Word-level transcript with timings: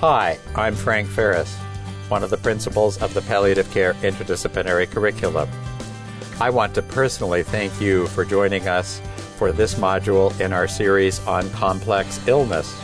Hi, 0.00 0.38
I'm 0.54 0.74
Frank 0.74 1.08
Ferris, 1.08 1.56
one 2.08 2.22
of 2.22 2.28
the 2.28 2.36
principals 2.36 3.00
of 3.00 3.14
the 3.14 3.22
Palliative 3.22 3.70
Care 3.70 3.94
Interdisciplinary 3.94 4.90
Curriculum. 4.90 5.48
I 6.38 6.50
want 6.50 6.74
to 6.74 6.82
personally 6.82 7.42
thank 7.42 7.80
you 7.80 8.06
for 8.08 8.22
joining 8.22 8.68
us 8.68 9.00
for 9.36 9.52
this 9.52 9.76
module 9.76 10.38
in 10.38 10.52
our 10.52 10.68
series 10.68 11.26
on 11.26 11.48
complex 11.48 12.20
illness. 12.28 12.78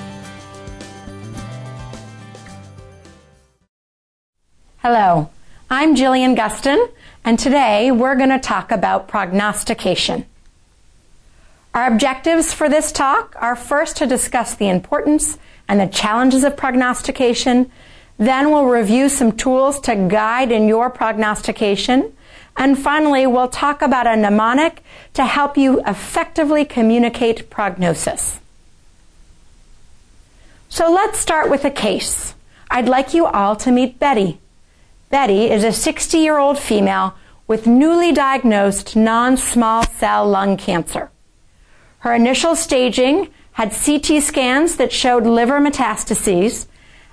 Hello, 4.79 5.29
I'm 5.69 5.95
Jillian 5.95 6.35
Gustin, 6.35 6.91
and 7.27 7.39
today 7.39 7.91
we're 7.91 8.17
going 8.17 8.31
to 8.31 8.39
talk 8.39 8.73
about 8.73 9.07
prognostication. 9.07 10.25
Our 11.75 11.93
objectives 11.93 12.55
for 12.55 12.71
this 12.71 12.91
talk 12.91 13.37
are 13.39 13.55
first 13.55 13.99
to 13.99 14.07
discuss 14.07 14.55
the 14.55 14.71
importance 14.71 15.37
and 15.73 15.81
the 15.81 15.87
challenges 15.87 16.45
of 16.45 16.55
prognostication. 16.55 17.73
Then 18.19 18.51
we'll 18.51 18.67
review 18.67 19.09
some 19.09 19.33
tools 19.33 19.81
to 19.81 19.97
guide 19.97 20.53
in 20.53 20.69
your 20.69 20.91
prognostication. 20.91 22.13
And 22.59 22.79
finally, 22.79 23.27
we'll 23.27 23.49
talk 23.49 23.81
about 23.81 24.07
a 24.07 24.15
mnemonic 24.15 24.85
to 25.15 25.25
help 25.25 25.57
you 25.57 25.83
effectively 25.87 26.67
communicate 26.67 27.49
prognosis. 27.49 28.39
So 30.69 30.93
let's 30.93 31.19
start 31.19 31.49
with 31.49 31.65
a 31.65 31.71
case. 31.71 32.35
I'd 32.71 32.87
like 32.87 33.15
you 33.15 33.25
all 33.25 33.57
to 33.57 33.73
meet 33.73 33.99
Betty. 33.99 34.41
Betty 35.09 35.51
is 35.51 35.65
a 35.65 35.73
60 35.73 36.19
year 36.19 36.37
old 36.37 36.59
female 36.59 37.15
with 37.47 37.67
newly 37.67 38.13
diagnosed 38.13 38.95
non 38.95 39.39
small 39.39 39.85
cell 39.85 40.29
lung 40.29 40.59
cancer. 40.59 41.11
Her 42.01 42.13
initial 42.13 42.57
staging 42.57 43.31
had 43.53 43.73
CT 43.73 44.23
scans 44.23 44.77
that 44.77 44.93
showed 44.93 45.27
liver 45.27 45.61
metastases, 45.61 46.67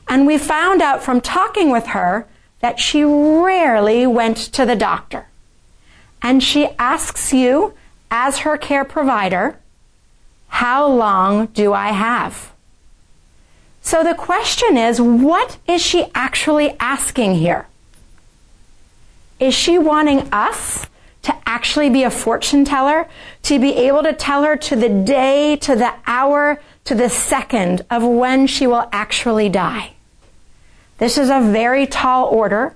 and 0.08 0.26
we 0.26 0.38
found 0.38 0.82
out 0.82 1.04
from 1.04 1.22
talking 1.22 1.70
with 1.70 1.88
her 1.88 2.28
that 2.62 2.80
she 2.80 3.04
rarely 3.04 4.08
went 4.08 4.38
to 4.38 4.66
the 4.66 4.76
doctor. 4.76 5.28
And 6.22 6.44
she 6.44 6.70
asks 6.78 7.34
you, 7.34 7.74
as 8.12 8.40
her 8.40 8.58
care 8.58 8.86
provider, 8.86 9.60
how 10.48 10.88
long 10.88 11.48
do 11.48 11.74
I 11.74 11.90
have? 11.90 12.52
So 13.82 14.04
the 14.04 14.16
question 14.16 14.78
is, 14.78 15.00
what 15.00 15.58
is 15.68 15.82
she 15.82 16.08
actually 16.14 16.76
asking 16.80 17.36
here? 17.36 17.68
Is 19.40 19.54
she 19.54 19.78
wanting 19.78 20.28
us 20.34 20.86
to 21.30 21.38
actually 21.46 21.90
be 21.90 22.04
a 22.04 22.12
fortune 22.12 22.66
teller, 22.66 23.08
to 23.44 23.60
be 23.60 23.76
able 23.76 24.04
to 24.04 24.14
tell 24.14 24.44
her 24.44 24.56
to 24.56 24.76
the 24.76 24.90
day, 24.90 25.56
to 25.58 25.76
the 25.76 25.94
hour, 26.08 26.60
to 26.86 26.96
the 26.96 27.10
second 27.10 27.86
of 27.90 28.04
when 28.04 28.48
she 28.48 28.66
will 28.66 28.90
actually 28.92 29.50
die. 29.50 29.94
This 30.98 31.18
is 31.18 31.30
a 31.30 31.40
very 31.40 31.86
tall 31.88 32.26
order. 32.26 32.76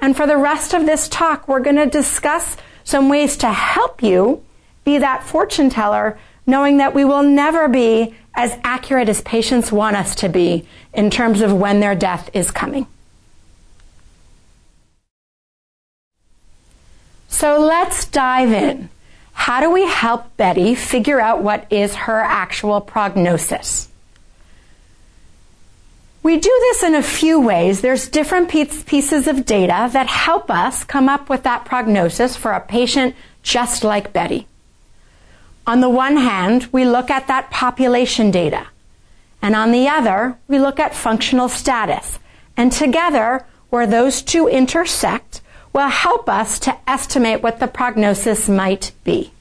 And 0.00 0.16
for 0.16 0.26
the 0.26 0.36
rest 0.36 0.74
of 0.74 0.84
this 0.84 1.08
talk, 1.08 1.46
we're 1.46 1.60
going 1.60 1.76
to 1.76 1.86
discuss 1.86 2.56
some 2.84 3.08
ways 3.08 3.36
to 3.38 3.52
help 3.52 4.02
you 4.02 4.42
be 4.84 4.98
that 4.98 5.22
fortune 5.22 5.70
teller, 5.70 6.18
knowing 6.44 6.78
that 6.78 6.94
we 6.94 7.04
will 7.04 7.22
never 7.22 7.68
be 7.68 8.14
as 8.34 8.58
accurate 8.64 9.08
as 9.08 9.20
patients 9.20 9.70
want 9.70 9.94
us 9.94 10.16
to 10.16 10.28
be 10.28 10.66
in 10.92 11.08
terms 11.08 11.40
of 11.40 11.52
when 11.52 11.78
their 11.78 11.94
death 11.94 12.28
is 12.34 12.50
coming. 12.50 12.86
So 17.32 17.58
let's 17.58 18.04
dive 18.04 18.52
in. 18.52 18.90
How 19.32 19.60
do 19.60 19.70
we 19.70 19.88
help 19.88 20.36
Betty 20.36 20.74
figure 20.74 21.18
out 21.18 21.42
what 21.42 21.66
is 21.72 21.94
her 21.94 22.20
actual 22.20 22.80
prognosis? 22.80 23.88
We 26.22 26.36
do 26.36 26.56
this 26.60 26.82
in 26.84 26.94
a 26.94 27.02
few 27.02 27.40
ways. 27.40 27.80
There's 27.80 28.06
different 28.06 28.48
pieces 28.48 29.26
of 29.26 29.46
data 29.46 29.88
that 29.92 30.06
help 30.06 30.50
us 30.50 30.84
come 30.84 31.08
up 31.08 31.28
with 31.28 31.42
that 31.42 31.64
prognosis 31.64 32.36
for 32.36 32.52
a 32.52 32.60
patient 32.60 33.16
just 33.42 33.82
like 33.82 34.12
Betty. 34.12 34.46
On 35.66 35.80
the 35.80 35.90
one 35.90 36.18
hand, 36.18 36.68
we 36.70 36.84
look 36.84 37.10
at 37.10 37.26
that 37.26 37.50
population 37.50 38.30
data. 38.30 38.66
And 39.40 39.56
on 39.56 39.72
the 39.72 39.88
other, 39.88 40.36
we 40.46 40.60
look 40.60 40.78
at 40.78 40.94
functional 40.94 41.48
status. 41.48 42.18
And 42.56 42.70
together, 42.70 43.46
where 43.70 43.86
those 43.86 44.22
two 44.22 44.46
intersect, 44.46 45.40
will 45.72 45.88
help 45.88 46.28
us 46.28 46.58
to 46.60 46.76
estimate 46.86 47.42
what 47.42 47.60
the 47.60 47.66
prognosis 47.66 48.48
might 48.48 48.92
be. 49.04 49.32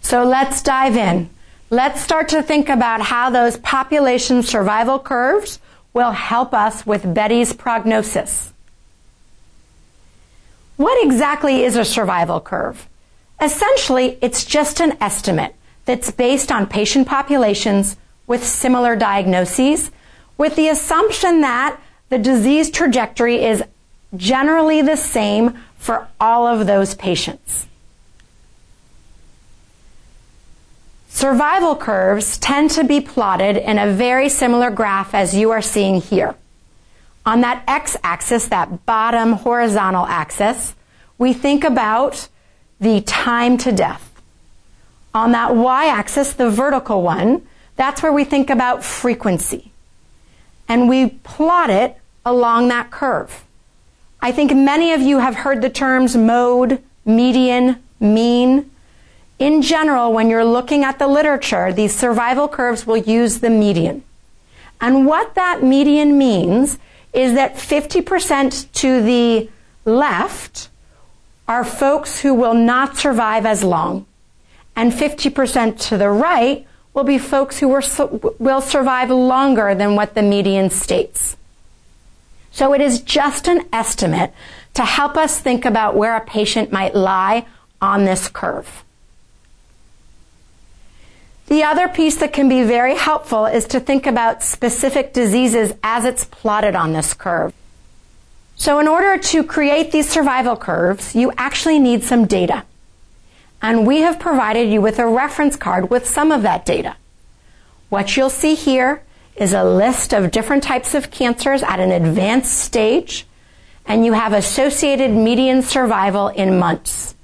So 0.00 0.24
let's 0.24 0.62
dive 0.62 0.96
in. 0.96 1.30
Let's 1.70 2.00
start 2.00 2.28
to 2.30 2.42
think 2.42 2.68
about 2.68 3.02
how 3.02 3.28
those 3.28 3.58
population 3.58 4.42
survival 4.42 4.98
curves 4.98 5.58
will 5.92 6.12
help 6.12 6.54
us 6.54 6.86
with 6.86 7.14
Betty's 7.14 7.52
prognosis. 7.52 8.52
What 10.76 11.04
exactly 11.04 11.64
is 11.64 11.76
a 11.76 11.84
survival 11.84 12.40
curve? 12.40 12.88
Essentially, 13.40 14.16
it's 14.22 14.44
just 14.44 14.80
an 14.80 14.96
estimate 15.00 15.54
that's 15.84 16.10
based 16.10 16.52
on 16.52 16.66
patient 16.66 17.08
populations 17.08 17.96
with 18.26 18.46
similar 18.46 18.94
diagnoses, 18.94 19.90
with 20.36 20.54
the 20.56 20.68
assumption 20.68 21.40
that 21.40 21.80
the 22.08 22.18
disease 22.18 22.70
trajectory 22.70 23.44
is 23.44 23.62
generally 24.16 24.82
the 24.82 24.96
same 24.96 25.58
for 25.76 26.08
all 26.20 26.46
of 26.46 26.66
those 26.66 26.94
patients. 26.94 27.66
Survival 31.08 31.76
curves 31.76 32.38
tend 32.38 32.70
to 32.70 32.84
be 32.84 33.00
plotted 33.00 33.56
in 33.56 33.78
a 33.78 33.92
very 33.92 34.28
similar 34.28 34.70
graph 34.70 35.14
as 35.14 35.34
you 35.34 35.50
are 35.50 35.62
seeing 35.62 36.00
here. 36.00 36.34
On 37.26 37.40
that 37.42 37.64
x-axis, 37.66 38.48
that 38.48 38.86
bottom 38.86 39.32
horizontal 39.32 40.06
axis, 40.06 40.74
we 41.18 41.32
think 41.32 41.64
about 41.64 42.28
the 42.80 43.00
time 43.02 43.58
to 43.58 43.72
death. 43.72 44.22
On 45.12 45.32
that 45.32 45.56
y-axis, 45.56 46.32
the 46.34 46.50
vertical 46.50 47.02
one, 47.02 47.46
that's 47.76 48.02
where 48.02 48.12
we 48.12 48.24
think 48.24 48.48
about 48.48 48.84
frequency 48.84 49.67
and 50.68 50.88
we 50.88 51.08
plot 51.08 51.70
it 51.70 51.96
along 52.24 52.68
that 52.68 52.90
curve. 52.90 53.44
I 54.20 54.32
think 54.32 54.54
many 54.54 54.92
of 54.92 55.00
you 55.00 55.18
have 55.18 55.36
heard 55.36 55.62
the 55.62 55.70
terms 55.70 56.16
mode, 56.16 56.82
median, 57.04 57.82
mean. 58.00 58.70
In 59.38 59.62
general, 59.62 60.12
when 60.12 60.28
you're 60.28 60.44
looking 60.44 60.84
at 60.84 60.98
the 60.98 61.06
literature, 61.06 61.72
these 61.72 61.94
survival 61.94 62.48
curves 62.48 62.86
will 62.86 62.96
use 62.96 63.38
the 63.38 63.50
median. 63.50 64.02
And 64.80 65.06
what 65.06 65.34
that 65.36 65.62
median 65.62 66.18
means 66.18 66.78
is 67.12 67.34
that 67.34 67.54
50% 67.54 68.72
to 68.72 69.02
the 69.02 69.48
left 69.84 70.68
are 71.46 71.64
folks 71.64 72.20
who 72.20 72.34
will 72.34 72.54
not 72.54 72.96
survive 72.96 73.46
as 73.46 73.64
long, 73.64 74.06
and 74.76 74.92
50% 74.92 75.80
to 75.88 75.96
the 75.96 76.10
right 76.10 76.66
will 76.98 77.04
be 77.04 77.16
folks 77.16 77.60
who 77.60 77.68
will 77.68 78.60
survive 78.60 79.08
longer 79.08 79.72
than 79.72 79.94
what 79.94 80.16
the 80.16 80.22
median 80.22 80.68
states. 80.68 81.36
So 82.50 82.74
it 82.74 82.80
is 82.80 83.00
just 83.00 83.46
an 83.46 83.66
estimate 83.72 84.34
to 84.74 84.84
help 84.84 85.16
us 85.16 85.38
think 85.38 85.64
about 85.64 85.94
where 85.94 86.16
a 86.16 86.20
patient 86.20 86.72
might 86.72 86.96
lie 86.96 87.46
on 87.80 88.04
this 88.04 88.26
curve. 88.26 88.82
The 91.46 91.62
other 91.62 91.86
piece 91.86 92.16
that 92.16 92.32
can 92.32 92.48
be 92.48 92.64
very 92.64 92.96
helpful 92.96 93.46
is 93.46 93.68
to 93.68 93.78
think 93.78 94.04
about 94.04 94.42
specific 94.42 95.12
diseases 95.12 95.72
as 95.84 96.04
it's 96.04 96.24
plotted 96.24 96.74
on 96.74 96.94
this 96.94 97.14
curve. 97.14 97.54
So 98.56 98.80
in 98.80 98.88
order 98.88 99.22
to 99.22 99.44
create 99.44 99.92
these 99.92 100.08
survival 100.08 100.56
curves, 100.56 101.14
you 101.14 101.30
actually 101.38 101.78
need 101.78 102.02
some 102.02 102.26
data 102.26 102.64
and 103.60 103.86
we 103.86 104.00
have 104.00 104.20
provided 104.20 104.70
you 104.70 104.80
with 104.80 104.98
a 104.98 105.06
reference 105.06 105.56
card 105.56 105.90
with 105.90 106.06
some 106.06 106.30
of 106.30 106.42
that 106.42 106.64
data. 106.64 106.96
What 107.88 108.16
you'll 108.16 108.30
see 108.30 108.54
here 108.54 109.02
is 109.36 109.52
a 109.52 109.64
list 109.64 110.12
of 110.12 110.30
different 110.30 110.62
types 110.62 110.94
of 110.94 111.10
cancers 111.10 111.62
at 111.62 111.80
an 111.80 111.90
advanced 111.90 112.58
stage, 112.58 113.26
and 113.86 114.04
you 114.04 114.12
have 114.12 114.32
associated 114.32 115.10
median 115.10 115.62
survival 115.62 116.28
in 116.28 116.58
months. 116.58 117.14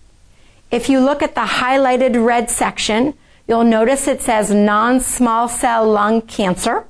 If 0.71 0.89
you 0.89 1.01
look 1.01 1.23
at 1.23 1.35
the 1.35 1.43
highlighted 1.43 2.25
red 2.25 2.51
section, 2.51 3.15
you'll 3.47 3.65
notice 3.65 4.09
it 4.09 4.23
says 4.23 4.51
non-small 4.51 5.49
cell 5.49 5.89
lung 5.89 6.23
cancer. 6.23 6.85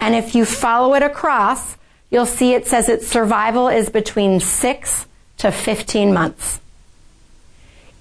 And 0.00 0.14
if 0.14 0.34
you 0.34 0.44
follow 0.44 0.94
it 0.94 1.02
across, 1.02 1.76
you'll 2.10 2.26
see 2.26 2.54
it 2.54 2.66
says 2.66 2.88
its 2.88 3.08
survival 3.08 3.68
is 3.68 3.90
between 3.90 4.40
6 4.40 5.06
to 5.38 5.50
15 5.50 6.14
months. 6.14 6.60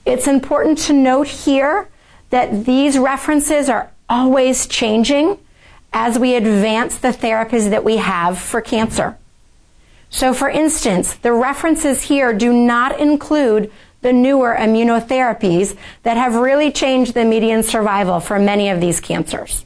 It's 0.05 0.27
important 0.27 0.77
to 0.79 0.93
note 0.93 1.27
here 1.27 1.87
that 2.29 2.65
these 2.65 2.97
references 2.97 3.69
are 3.69 3.91
always 4.09 4.67
changing 4.67 5.39
as 5.93 6.17
we 6.17 6.35
advance 6.35 6.97
the 6.97 7.09
therapies 7.09 7.69
that 7.69 7.83
we 7.83 7.97
have 7.97 8.37
for 8.37 8.59
cancer. 8.59 9.17
So 10.09 10.33
for 10.33 10.49
instance, 10.49 11.13
the 11.13 11.33
references 11.33 12.03
here 12.03 12.33
do 12.33 12.51
not 12.51 12.99
include 12.99 13.71
the 14.01 14.11
newer 14.11 14.55
immunotherapies 14.59 15.77
that 16.03 16.17
have 16.17 16.35
really 16.35 16.71
changed 16.71 17.13
the 17.13 17.23
median 17.23 17.63
survival 17.63 18.19
for 18.19 18.37
many 18.37 18.69
of 18.69 18.81
these 18.81 18.99
cancers. 18.99 19.65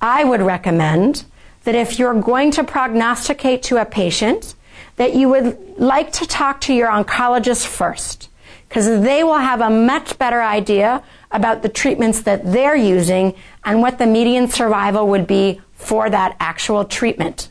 I 0.00 0.24
would 0.24 0.42
recommend 0.42 1.24
that 1.64 1.74
if 1.74 1.98
you're 1.98 2.20
going 2.20 2.50
to 2.52 2.64
prognosticate 2.64 3.62
to 3.64 3.76
a 3.76 3.84
patient, 3.84 4.54
that 4.96 5.14
you 5.14 5.28
would 5.28 5.78
like 5.78 6.12
to 6.12 6.26
talk 6.26 6.60
to 6.62 6.74
your 6.74 6.88
oncologist 6.88 7.66
first, 7.66 8.29
because 8.70 9.02
they 9.02 9.24
will 9.24 9.38
have 9.38 9.60
a 9.60 9.68
much 9.68 10.16
better 10.16 10.40
idea 10.40 11.02
about 11.32 11.62
the 11.62 11.68
treatments 11.68 12.22
that 12.22 12.52
they're 12.52 12.76
using 12.76 13.34
and 13.64 13.82
what 13.82 13.98
the 13.98 14.06
median 14.06 14.48
survival 14.48 15.08
would 15.08 15.26
be 15.26 15.60
for 15.74 16.08
that 16.08 16.36
actual 16.38 16.84
treatment. 16.84 17.48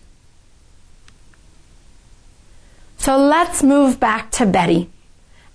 So 2.98 3.18
let's 3.18 3.62
move 3.62 4.00
back 4.00 4.32
to 4.32 4.46
Betty 4.46 4.90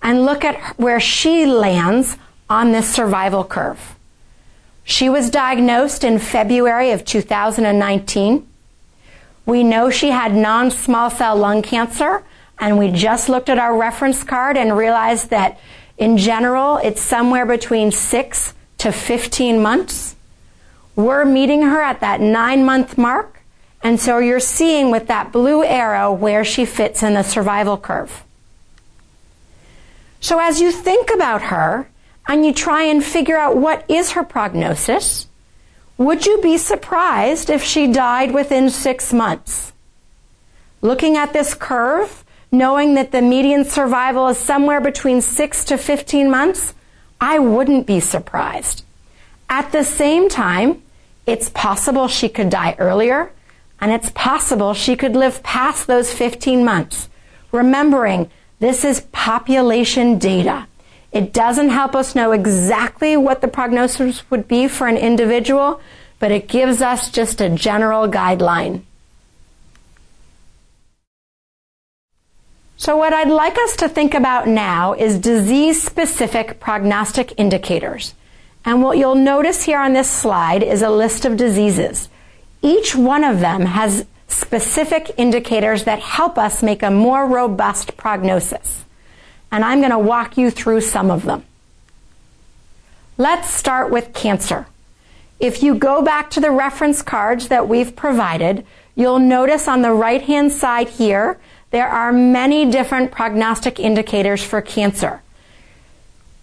and 0.02 0.26
look 0.26 0.44
at 0.44 0.78
where 0.78 1.00
she 1.00 1.46
lands 1.46 2.18
on 2.50 2.72
this 2.72 2.92
survival 2.94 3.42
curve. 3.42 3.96
She 4.84 5.08
was 5.08 5.30
diagnosed 5.30 6.04
in 6.04 6.18
February 6.18 6.90
of 6.90 7.06
2019. 7.06 8.46
We 9.46 9.64
know 9.64 9.88
she 9.88 10.10
had 10.10 10.34
non-small 10.34 11.08
cell 11.08 11.36
lung 11.36 11.62
cancer 11.62 12.22
and 12.58 12.78
we 12.78 12.90
just 12.90 13.28
looked 13.28 13.48
at 13.48 13.58
our 13.58 13.76
reference 13.76 14.22
card 14.22 14.56
and 14.56 14.76
realized 14.76 15.30
that 15.30 15.58
in 15.98 16.16
general 16.16 16.78
it's 16.78 17.00
somewhere 17.00 17.46
between 17.46 17.90
6 17.90 18.54
to 18.78 18.92
15 18.92 19.62
months. 19.62 20.16
We're 20.96 21.24
meeting 21.24 21.62
her 21.62 21.80
at 21.80 22.00
that 22.00 22.20
9 22.20 22.64
month 22.64 22.96
mark 22.96 23.34
and 23.84 24.00
so 24.00 24.18
you're 24.18 24.40
seeing 24.40 24.90
with 24.90 25.08
that 25.08 25.30
blue 25.30 25.62
arrow 25.62 26.10
where 26.10 26.42
she 26.42 26.64
fits 26.64 27.02
in 27.02 27.12
the 27.12 27.22
survival 27.22 27.76
curve. 27.76 28.24
So 30.20 30.40
as 30.40 30.58
you 30.58 30.72
think 30.72 31.10
about 31.12 31.42
her 31.42 31.90
and 32.26 32.46
you 32.46 32.54
try 32.54 32.84
and 32.84 33.04
figure 33.04 33.36
out 33.36 33.58
what 33.58 33.84
is 33.90 34.12
her 34.12 34.24
prognosis, 34.24 35.26
would 35.98 36.24
you 36.24 36.40
be 36.40 36.56
surprised 36.56 37.50
if 37.50 37.62
she 37.62 37.86
died 37.86 38.32
within 38.32 38.70
six 38.70 39.12
months? 39.12 39.74
Looking 40.80 41.18
at 41.18 41.34
this 41.34 41.52
curve, 41.52 42.23
knowing 42.58 42.94
that 42.94 43.12
the 43.12 43.22
median 43.22 43.64
survival 43.64 44.28
is 44.28 44.38
somewhere 44.38 44.80
between 44.80 45.20
six 45.20 45.64
to 45.66 45.76
15 45.76 46.30
months, 46.30 46.74
I 47.20 47.38
wouldn't 47.38 47.86
be 47.86 48.00
surprised. 48.00 48.84
At 49.48 49.72
the 49.72 49.84
same 49.84 50.28
time, 50.28 50.82
it's 51.26 51.48
possible 51.50 52.08
she 52.08 52.28
could 52.28 52.50
die 52.50 52.76
earlier 52.78 53.32
and 53.80 53.92
it's 53.92 54.10
possible 54.10 54.74
she 54.74 54.96
could 54.96 55.14
live 55.14 55.42
past 55.42 55.86
those 55.86 56.12
15 56.12 56.64
months. 56.64 57.08
Remembering 57.52 58.30
this 58.60 58.84
is 58.84 59.02
population 59.12 60.18
data. 60.18 60.66
It 61.12 61.32
doesn't 61.32 61.68
help 61.68 61.94
us 61.94 62.14
know 62.14 62.32
exactly 62.32 63.16
what 63.16 63.40
the 63.40 63.48
prognosis 63.48 64.28
would 64.30 64.48
be 64.48 64.68
for 64.68 64.86
an 64.86 64.96
individual, 64.96 65.80
but 66.18 66.30
it 66.30 66.48
gives 66.48 66.82
us 66.82 67.10
just 67.10 67.40
a 67.40 67.50
general 67.50 68.08
guideline. 68.08 68.82
So 72.84 72.98
what 72.98 73.14
I'd 73.14 73.30
like 73.30 73.56
us 73.56 73.76
to 73.76 73.88
think 73.88 74.12
about 74.12 74.46
now 74.46 74.92
is 74.92 75.18
disease 75.18 75.82
specific 75.82 76.60
prognostic 76.60 77.32
indicators. 77.38 78.12
And 78.62 78.82
what 78.82 78.98
you'll 78.98 79.14
notice 79.14 79.62
here 79.62 79.78
on 79.78 79.94
this 79.94 80.10
slide 80.10 80.62
is 80.62 80.82
a 80.82 80.90
list 80.90 81.24
of 81.24 81.38
diseases. 81.38 82.10
Each 82.60 82.94
one 82.94 83.24
of 83.24 83.40
them 83.40 83.62
has 83.62 84.04
specific 84.28 85.12
indicators 85.16 85.84
that 85.84 86.00
help 86.00 86.36
us 86.36 86.62
make 86.62 86.82
a 86.82 86.90
more 86.90 87.26
robust 87.26 87.96
prognosis. 87.96 88.84
And 89.50 89.64
I'm 89.64 89.80
going 89.80 89.90
to 89.90 89.98
walk 89.98 90.36
you 90.36 90.50
through 90.50 90.82
some 90.82 91.10
of 91.10 91.22
them. 91.22 91.42
Let's 93.16 93.48
start 93.48 93.90
with 93.90 94.12
cancer. 94.12 94.66
If 95.40 95.62
you 95.62 95.74
go 95.74 96.02
back 96.02 96.28
to 96.32 96.40
the 96.40 96.50
reference 96.50 97.00
cards 97.00 97.48
that 97.48 97.66
we've 97.66 97.96
provided, 97.96 98.66
you'll 98.94 99.20
notice 99.20 99.68
on 99.68 99.80
the 99.80 99.92
right 99.92 100.20
hand 100.20 100.52
side 100.52 100.90
here, 100.90 101.38
there 101.74 101.88
are 101.88 102.12
many 102.12 102.70
different 102.70 103.10
prognostic 103.10 103.80
indicators 103.80 104.44
for 104.44 104.62
cancer. 104.62 105.20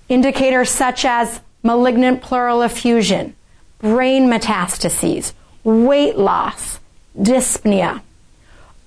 Indicators 0.10 0.69
such 0.69 1.06
as 1.06 1.39
malignant 1.63 2.22
pleural 2.22 2.63
effusion, 2.63 3.33
brain 3.80 4.28
metastases, 4.30 5.31
weight 5.63 6.18
loss, 6.18 6.81
dyspnea. 7.18 8.01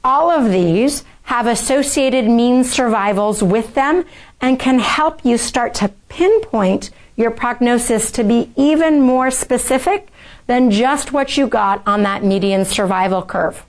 All 0.05 0.31
of 0.31 0.53
these 0.53 1.03
have 1.23 1.47
associated 1.47 2.27
mean 2.27 2.63
survivals 2.63 3.43
with 3.43 3.75
them 3.75 4.05
and 4.39 4.61
can 4.61 4.81
help 4.81 5.25
you 5.25 5.39
start 5.39 5.73
to 5.77 5.89
pinpoint 6.11 6.91
your 7.17 7.31
prognosis 7.31 8.11
to 8.11 8.23
be 8.23 8.51
even 8.55 9.01
more 9.01 9.31
specific 9.31 10.09
than 10.47 10.71
just 10.71 11.11
what 11.11 11.39
you 11.39 11.47
got 11.47 11.83
on 11.87 12.03
that 12.03 12.23
median 12.23 12.67
survival 12.67 13.23
curve. 13.23 13.65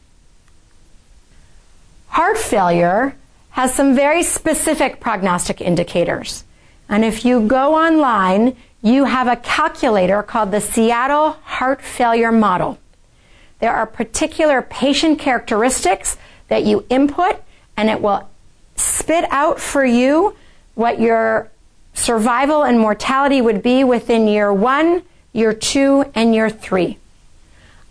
Heart 2.16 2.38
failure 2.38 3.14
has 3.50 3.76
some 3.76 3.94
very 3.94 4.24
specific 4.24 5.02
prognostic 5.02 5.60
indicators. 5.60 6.46
And 6.88 7.04
if 7.04 7.26
you 7.26 7.46
go 7.46 7.76
online, 7.76 8.56
you 8.82 9.04
have 9.04 9.28
a 9.28 9.36
calculator 9.36 10.24
called 10.24 10.52
the 10.52 10.62
Seattle 10.62 11.32
Heart 11.44 11.82
Failure 11.82 12.32
Model. 12.32 12.80
There 13.60 13.76
are 13.76 13.86
particular 13.86 14.62
patient 14.62 15.20
characteristics 15.20 16.16
that 16.48 16.64
you 16.64 16.86
input 16.90 17.44
and 17.76 17.90
it 17.90 18.00
will 18.00 18.30
spit 18.78 19.26
out 19.30 19.60
for 19.60 19.84
you 19.84 20.38
what 20.76 21.02
your 21.02 21.52
survival 21.96 22.64
and 22.64 22.80
mortality 22.80 23.42
would 23.42 23.62
be 23.62 23.84
within 23.84 24.26
year 24.30 24.54
one, 24.54 25.04
year 25.34 25.54
two, 25.54 26.10
and 26.16 26.34
year 26.34 26.50
three. 26.50 26.98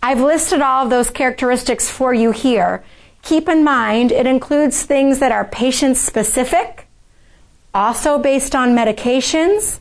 I've 0.01 0.19
listed 0.19 0.61
all 0.61 0.85
of 0.85 0.89
those 0.89 1.11
characteristics 1.11 1.87
for 1.87 2.11
you 2.11 2.31
here. 2.31 2.83
Keep 3.25 3.49
in 3.49 3.63
mind 3.63 4.11
it 4.11 4.27
includes 4.27 4.83
things 4.83 5.17
that 5.17 5.31
are 5.31 5.45
patient 5.45 5.97
specific, 5.97 6.87
also 7.73 8.19
based 8.19 8.55
on 8.55 8.75
medications, 8.75 9.79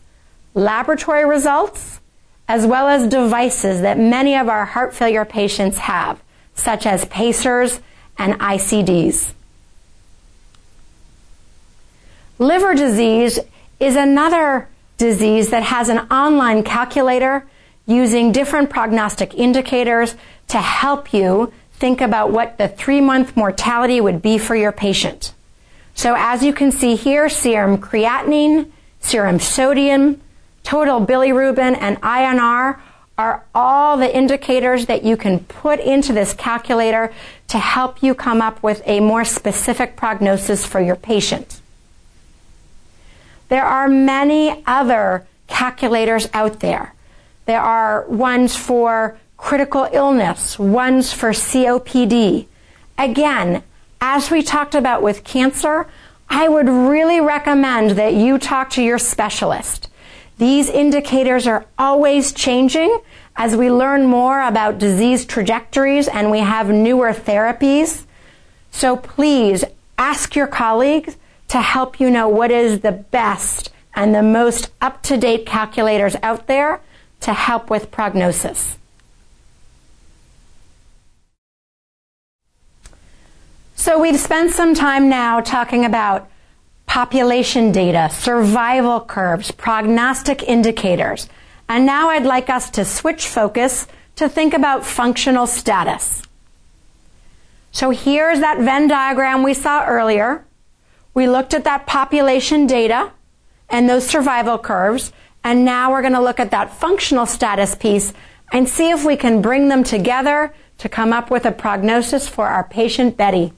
laboratory 0.55 1.27
results, 1.27 2.01
as 2.49 2.67
well 2.67 2.89
as 2.89 3.07
devices 3.07 3.83
that 3.83 3.99
many 3.99 4.35
of 4.35 4.49
our 4.49 4.65
heart 4.65 4.95
failure 4.95 5.27
patients 5.27 5.77
have, 5.77 6.23
such 6.55 6.87
as 6.87 7.05
pacers 7.05 7.81
and 8.17 8.33
ICDs. 8.41 9.35
Liver 12.39 12.75
disease 12.75 13.39
is 13.79 13.95
another 13.95 14.69
disease 14.97 15.51
that 15.51 15.65
has 15.65 15.91
an 15.91 15.99
online 16.11 16.63
calculator 16.63 17.47
using 17.85 18.33
different 18.33 18.71
prognostic 18.71 19.35
indicators 19.35 20.17
to 20.49 20.57
help 20.57 21.13
you 21.13 21.53
think 21.79 22.01
about 22.01 22.31
what 22.31 22.59
the 22.59 22.69
three 22.69 23.01
month 23.01 23.37
mortality 23.37 24.01
would 24.01 24.23
be 24.23 24.39
for 24.39 24.57
your 24.57 24.73
patient. 24.73 25.35
So 25.95 26.15
as 26.17 26.43
you 26.43 26.53
can 26.53 26.73
see 26.73 26.97
here, 26.97 27.29
serum 27.29 27.79
creatinine, 27.79 28.71
serum 29.01 29.39
sodium, 29.39 30.21
total 30.63 31.05
bilirubin, 31.05 31.77
and 31.81 32.01
INR 32.01 32.79
are 33.17 33.45
all 33.55 33.97
the 33.97 34.17
indicators 34.17 34.87
that 34.87 35.05
you 35.05 35.17
can 35.17 35.39
put 35.41 35.79
into 35.79 36.13
this 36.13 36.33
calculator 36.35 37.13
to 37.49 37.59
help 37.59 38.03
you 38.03 38.15
come 38.15 38.43
up 38.43 38.61
with 38.63 38.83
a 38.87 38.99
more 38.99 39.25
specific 39.25 39.95
prognosis 39.95 40.67
for 40.67 40.81
your 40.81 40.97
patient. 40.97 41.61
There 43.49 43.65
are 43.65 43.89
many 43.89 44.65
other 44.67 45.27
calculators 45.47 46.29
out 46.35 46.59
there. 46.61 46.95
There 47.47 47.61
are 47.61 48.05
ones 48.09 48.57
for 48.57 49.17
critical 49.45 49.87
illness, 49.93 50.59
ones 50.59 51.13
for 51.13 51.29
COPD. 51.29 52.47
Again, 52.97 53.63
as 54.01 54.31
we 54.31 54.43
talked 54.43 54.75
about 54.75 55.03
with 55.03 55.23
cancer, 55.23 55.87
I 56.31 56.49
would 56.49 56.67
really 56.67 57.21
recommend 57.21 57.91
that 57.91 58.15
you 58.15 58.39
talk 58.39 58.71
to 58.71 58.83
your 58.83 58.99
specialist. 58.99 59.91
These 60.39 60.71
indicators 60.71 61.47
are 61.47 61.67
always 61.79 62.33
changing 62.33 62.99
as 63.37 63.55
we 63.55 63.71
learn 63.71 64.07
more 64.07 64.41
about 64.41 64.79
disease 64.79 65.27
trajectories 65.27 66.09
and 66.09 66.31
we 66.31 66.39
have 66.39 66.71
newer 66.71 67.13
therapies. 67.13 68.07
So 68.71 68.97
please 68.97 69.63
ask 69.99 70.35
your 70.35 70.47
colleagues 70.47 71.19
to 71.49 71.61
help 71.61 72.01
you 72.01 72.09
know 72.09 72.31
what 72.31 72.51
is 72.51 72.81
the 72.81 72.93
best 72.93 73.71
and 73.95 74.15
the 74.15 74.23
most 74.23 74.71
up 74.81 75.03
to 75.03 75.19
date 75.19 75.45
calculators 75.45 76.17
out 76.23 76.47
there 76.47 76.81
to 77.21 77.35
help 77.35 77.69
with 77.69 77.91
prognosis. 77.91 78.79
So 83.85 83.99
we've 83.99 84.19
spent 84.19 84.51
some 84.51 84.73
time 84.73 85.11
now 85.11 85.41
talking 85.41 85.85
about 85.85 86.31
population 86.87 87.71
data, 87.71 88.09
survival 88.11 89.03
curves, 89.03 89.51
prognostic 89.51 90.43
indicators. 90.43 91.29
And 91.69 91.85
now 91.85 92.09
I'd 92.09 92.25
like 92.25 92.49
us 92.49 92.71
to 92.71 92.87
switch 92.87 93.27
focus 93.27 93.87
to 94.17 94.27
think 94.27 94.55
about 94.55 94.87
functional 94.87 95.47
status. 95.47 96.23
So 97.73 97.91
here's 97.91 98.41
that 98.41 98.59
Venn 98.59 98.89
diagram 98.89 99.43
we 99.43 99.53
saw 99.53 99.85
earlier. 99.85 100.47
We 101.13 101.29
looked 101.29 101.53
at 101.53 101.65
that 101.65 101.87
population 101.87 102.67
data 102.67 103.13
and 103.69 103.87
those 103.87 104.07
survival 104.07 104.57
curves. 104.57 105.13
And 105.45 105.63
now 105.67 105.91
we're 105.91 106.01
going 106.01 106.15
to 106.15 106.23
look 106.23 106.41
at 106.41 106.53
that 106.53 106.73
functional 106.73 107.27
status 107.27 107.75
piece 107.75 108.15
and 108.51 108.67
see 108.67 108.89
if 108.89 109.05
we 109.05 109.19
can 109.19 109.43
bring 109.43 109.69
them 109.69 109.85
together 109.85 110.55
to 110.79 110.89
come 110.89 111.13
up 111.13 111.31
with 111.31 111.45
a 111.45 111.53
prognosis 111.53 112.27
for 112.27 112.47
our 112.47 112.65
patient 112.65 113.19
Betty. 113.19 113.53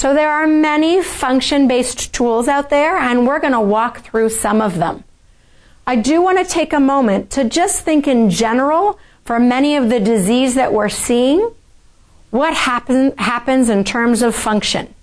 So 0.00 0.14
there 0.14 0.30
are 0.30 0.46
many 0.46 1.02
function-based 1.02 2.14
tools 2.14 2.48
out 2.48 2.70
there 2.70 2.96
and 2.96 3.26
we're 3.26 3.38
going 3.38 3.52
to 3.52 3.60
walk 3.60 4.00
through 4.00 4.30
some 4.30 4.62
of 4.62 4.78
them. 4.78 5.04
I 5.86 5.96
do 5.96 6.22
want 6.22 6.38
to 6.38 6.44
take 6.50 6.72
a 6.72 6.80
moment 6.80 7.28
to 7.32 7.44
just 7.44 7.82
think 7.82 8.08
in 8.08 8.30
general 8.30 8.98
for 9.26 9.38
many 9.38 9.76
of 9.76 9.90
the 9.90 10.00
disease 10.00 10.54
that 10.54 10.72
we're 10.72 10.88
seeing, 10.88 11.52
what 12.30 12.54
happen, 12.54 13.14
happens 13.18 13.68
in 13.68 13.84
terms 13.84 14.22
of 14.22 14.34
function. 14.34 14.94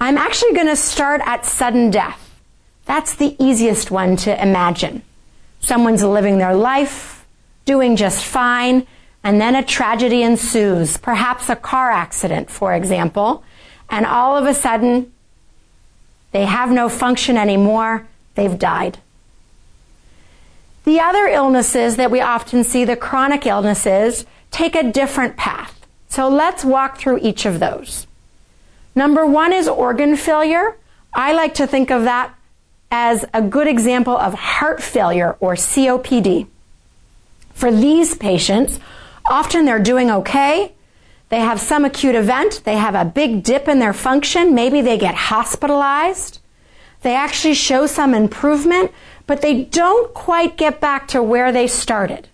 I'm 0.00 0.16
actually 0.16 0.52
going 0.52 0.68
to 0.68 0.76
start 0.76 1.20
at 1.24 1.44
sudden 1.44 1.90
death. 1.90 2.38
That's 2.84 3.16
the 3.16 3.34
easiest 3.44 3.90
one 3.90 4.14
to 4.18 4.40
imagine. 4.40 5.02
Someone's 5.58 6.04
living 6.04 6.38
their 6.38 6.54
life, 6.54 7.26
doing 7.64 7.96
just 7.96 8.24
fine, 8.24 8.86
and 9.24 9.40
then 9.40 9.56
a 9.56 9.64
tragedy 9.64 10.22
ensues, 10.22 10.98
perhaps 10.98 11.48
a 11.48 11.56
car 11.56 11.90
accident, 11.90 12.48
for 12.48 12.74
example, 12.74 13.42
and 13.92 14.06
all 14.06 14.36
of 14.36 14.46
a 14.46 14.54
sudden, 14.54 15.12
they 16.32 16.46
have 16.46 16.70
no 16.70 16.88
function 16.88 17.36
anymore, 17.36 18.08
they've 18.34 18.58
died. 18.58 18.98
The 20.84 20.98
other 20.98 21.26
illnesses 21.26 21.96
that 21.96 22.10
we 22.10 22.20
often 22.20 22.64
see, 22.64 22.84
the 22.84 22.96
chronic 22.96 23.46
illnesses, 23.46 24.24
take 24.50 24.74
a 24.74 24.90
different 24.90 25.36
path. 25.36 25.86
So 26.08 26.28
let's 26.28 26.64
walk 26.64 26.98
through 26.98 27.18
each 27.22 27.44
of 27.44 27.60
those. 27.60 28.06
Number 28.94 29.26
one 29.26 29.52
is 29.52 29.68
organ 29.68 30.16
failure. 30.16 30.76
I 31.14 31.34
like 31.34 31.54
to 31.54 31.66
think 31.66 31.90
of 31.90 32.04
that 32.04 32.34
as 32.90 33.24
a 33.32 33.42
good 33.42 33.68
example 33.68 34.16
of 34.16 34.34
heart 34.34 34.82
failure 34.82 35.36
or 35.38 35.54
COPD. 35.54 36.46
For 37.54 37.70
these 37.70 38.14
patients, 38.14 38.80
often 39.30 39.66
they're 39.66 39.78
doing 39.78 40.10
okay. 40.10 40.72
They 41.32 41.40
have 41.40 41.62
some 41.62 41.86
acute 41.86 42.14
event. 42.14 42.60
They 42.64 42.76
have 42.76 42.94
a 42.94 43.06
big 43.06 43.42
dip 43.42 43.66
in 43.66 43.78
their 43.78 43.94
function. 43.94 44.54
Maybe 44.54 44.82
they 44.82 44.98
get 44.98 45.14
hospitalized. 45.14 46.40
They 47.00 47.14
actually 47.14 47.54
show 47.54 47.86
some 47.86 48.12
improvement, 48.12 48.92
but 49.26 49.40
they 49.40 49.64
don't 49.64 50.12
quite 50.12 50.58
get 50.58 50.78
back 50.78 51.08
to 51.08 51.22
where 51.22 51.50
they 51.50 51.68
started. 51.68 52.28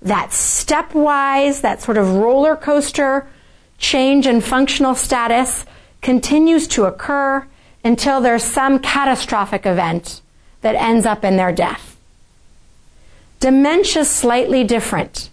That 0.00 0.30
stepwise, 0.30 1.60
that 1.60 1.82
sort 1.82 1.98
of 1.98 2.14
roller 2.14 2.56
coaster 2.56 3.28
change 3.76 4.26
in 4.26 4.40
functional 4.40 4.94
status 4.94 5.66
continues 6.00 6.66
to 6.68 6.86
occur 6.86 7.46
until 7.84 8.22
there's 8.22 8.42
some 8.42 8.78
catastrophic 8.78 9.66
event 9.66 10.22
that 10.62 10.76
ends 10.76 11.04
up 11.04 11.24
in 11.24 11.36
their 11.36 11.52
death. 11.52 11.94
Dementia 13.38 14.00
is 14.00 14.08
slightly 14.08 14.64
different. 14.64 15.29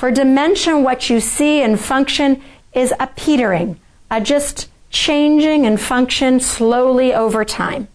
For 0.00 0.10
dementia, 0.10 0.78
what 0.78 1.10
you 1.10 1.20
see 1.20 1.60
in 1.60 1.76
function 1.76 2.40
is 2.72 2.94
a 2.98 3.06
petering, 3.06 3.78
a 4.10 4.18
just 4.18 4.70
changing 4.88 5.66
in 5.66 5.76
function 5.76 6.40
slowly 6.40 7.12
over 7.12 7.44
time. 7.44 7.86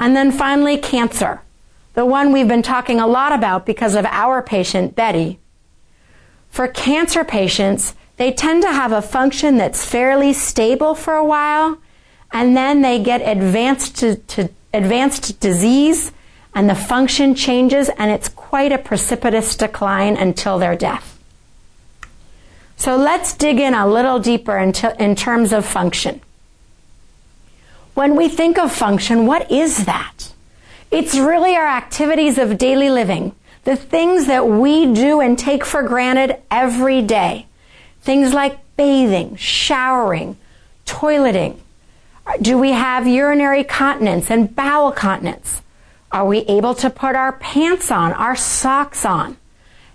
And 0.00 0.16
then 0.16 0.32
finally, 0.32 0.76
cancer, 0.76 1.42
the 1.92 2.04
one 2.04 2.32
we've 2.32 2.48
been 2.48 2.62
talking 2.62 2.98
a 2.98 3.06
lot 3.06 3.32
about 3.32 3.64
because 3.64 3.94
of 3.94 4.06
our 4.06 4.42
patient, 4.42 4.96
Betty. 4.96 5.38
For 6.50 6.66
cancer 6.66 7.22
patients, 7.22 7.94
they 8.16 8.32
tend 8.32 8.64
to 8.64 8.72
have 8.72 8.90
a 8.90 9.02
function 9.02 9.56
that's 9.56 9.84
fairly 9.84 10.32
stable 10.32 10.96
for 10.96 11.14
a 11.14 11.24
while 11.24 11.78
and 12.32 12.56
then 12.56 12.82
they 12.82 13.00
get 13.00 13.20
advanced 13.20 13.96
to, 13.98 14.16
to 14.16 14.50
advanced 14.72 15.38
disease 15.38 16.10
and 16.54 16.70
the 16.70 16.74
function 16.74 17.34
changes 17.34 17.90
and 17.98 18.10
it's 18.10 18.28
quite 18.28 18.72
a 18.72 18.78
precipitous 18.78 19.56
decline 19.56 20.16
until 20.16 20.58
their 20.58 20.76
death. 20.76 21.18
So 22.76 22.96
let's 22.96 23.34
dig 23.34 23.60
in 23.60 23.74
a 23.74 23.86
little 23.86 24.18
deeper 24.18 24.58
into, 24.58 24.94
in 25.02 25.16
terms 25.16 25.52
of 25.52 25.64
function. 25.64 26.20
When 27.94 28.16
we 28.16 28.28
think 28.28 28.58
of 28.58 28.72
function, 28.72 29.26
what 29.26 29.50
is 29.50 29.86
that? 29.86 30.32
It's 30.90 31.16
really 31.16 31.54
our 31.54 31.66
activities 31.66 32.38
of 32.38 32.58
daily 32.58 32.90
living, 32.90 33.34
the 33.64 33.76
things 33.76 34.26
that 34.26 34.46
we 34.46 34.92
do 34.92 35.20
and 35.20 35.38
take 35.38 35.64
for 35.64 35.82
granted 35.82 36.36
every 36.50 37.02
day. 37.02 37.46
Things 38.02 38.34
like 38.34 38.58
bathing, 38.76 39.36
showering, 39.36 40.36
toileting, 40.86 41.58
do 42.40 42.58
we 42.58 42.72
have 42.72 43.06
urinary 43.06 43.64
continence 43.64 44.30
and 44.30 44.54
bowel 44.54 44.92
continence? 44.92 45.62
Are 46.14 46.24
we 46.24 46.42
able 46.42 46.76
to 46.76 46.90
put 46.90 47.16
our 47.16 47.32
pants 47.32 47.90
on, 47.90 48.12
our 48.12 48.36
socks 48.36 49.04
on? 49.04 49.36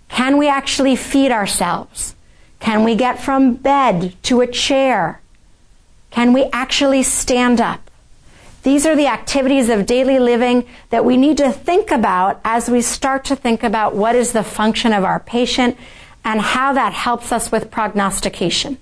Can 0.09 0.37
we 0.37 0.49
actually 0.49 0.97
feed 0.97 1.31
ourselves? 1.31 2.13
Can 2.59 2.83
we 2.83 2.93
get 2.93 3.21
from 3.21 3.53
bed 3.53 4.15
to 4.23 4.41
a 4.41 4.47
chair? 4.47 5.21
Can 6.11 6.33
we 6.33 6.49
actually 6.51 7.03
stand 7.03 7.61
up? 7.61 7.89
These 8.63 8.85
are 8.85 8.97
the 8.97 9.07
activities 9.07 9.69
of 9.69 9.85
daily 9.85 10.19
living 10.19 10.65
that 10.89 11.05
we 11.05 11.15
need 11.15 11.37
to 11.37 11.53
think 11.53 11.89
about 11.89 12.41
as 12.43 12.69
we 12.69 12.81
start 12.81 13.23
to 13.25 13.35
think 13.37 13.63
about 13.63 13.95
what 13.95 14.13
is 14.13 14.33
the 14.33 14.43
function 14.43 14.91
of 14.91 15.05
our 15.05 15.21
patient 15.21 15.77
and 16.25 16.41
how 16.41 16.73
that 16.73 16.91
helps 16.91 17.31
us 17.31 17.49
with 17.49 17.71
prognostication. 17.71 18.77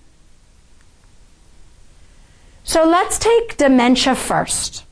So 2.64 2.84
let's 2.84 3.20
take 3.20 3.58
dementia 3.58 4.16
first. 4.16 4.87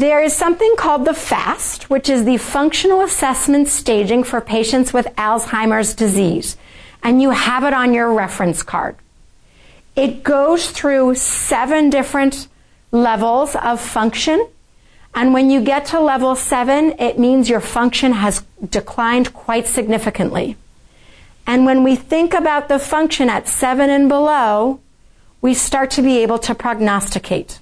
There 0.00 0.22
is 0.22 0.34
something 0.34 0.76
called 0.78 1.04
the 1.04 1.12
FAST, 1.12 1.90
which 1.90 2.08
is 2.08 2.24
the 2.24 2.38
functional 2.38 3.02
assessment 3.02 3.68
staging 3.68 4.24
for 4.24 4.40
patients 4.40 4.94
with 4.94 5.04
Alzheimer's 5.16 5.92
disease. 5.92 6.56
And 7.02 7.20
you 7.20 7.32
have 7.32 7.64
it 7.64 7.74
on 7.74 7.92
your 7.92 8.10
reference 8.14 8.62
card. 8.62 8.96
It 9.96 10.22
goes 10.22 10.70
through 10.70 11.16
seven 11.16 11.90
different 11.90 12.48
levels 12.90 13.54
of 13.54 13.78
function. 13.78 14.48
And 15.14 15.34
when 15.34 15.50
you 15.50 15.60
get 15.60 15.84
to 15.92 16.00
level 16.00 16.34
seven, 16.34 16.94
it 16.98 17.18
means 17.18 17.50
your 17.50 17.60
function 17.60 18.12
has 18.12 18.42
declined 18.70 19.34
quite 19.34 19.66
significantly. 19.66 20.56
And 21.46 21.66
when 21.66 21.84
we 21.84 21.94
think 21.94 22.32
about 22.32 22.70
the 22.70 22.78
function 22.78 23.28
at 23.28 23.48
seven 23.48 23.90
and 23.90 24.08
below, 24.08 24.80
we 25.42 25.52
start 25.52 25.90
to 25.90 26.00
be 26.00 26.22
able 26.22 26.38
to 26.38 26.54
prognosticate. 26.54 27.59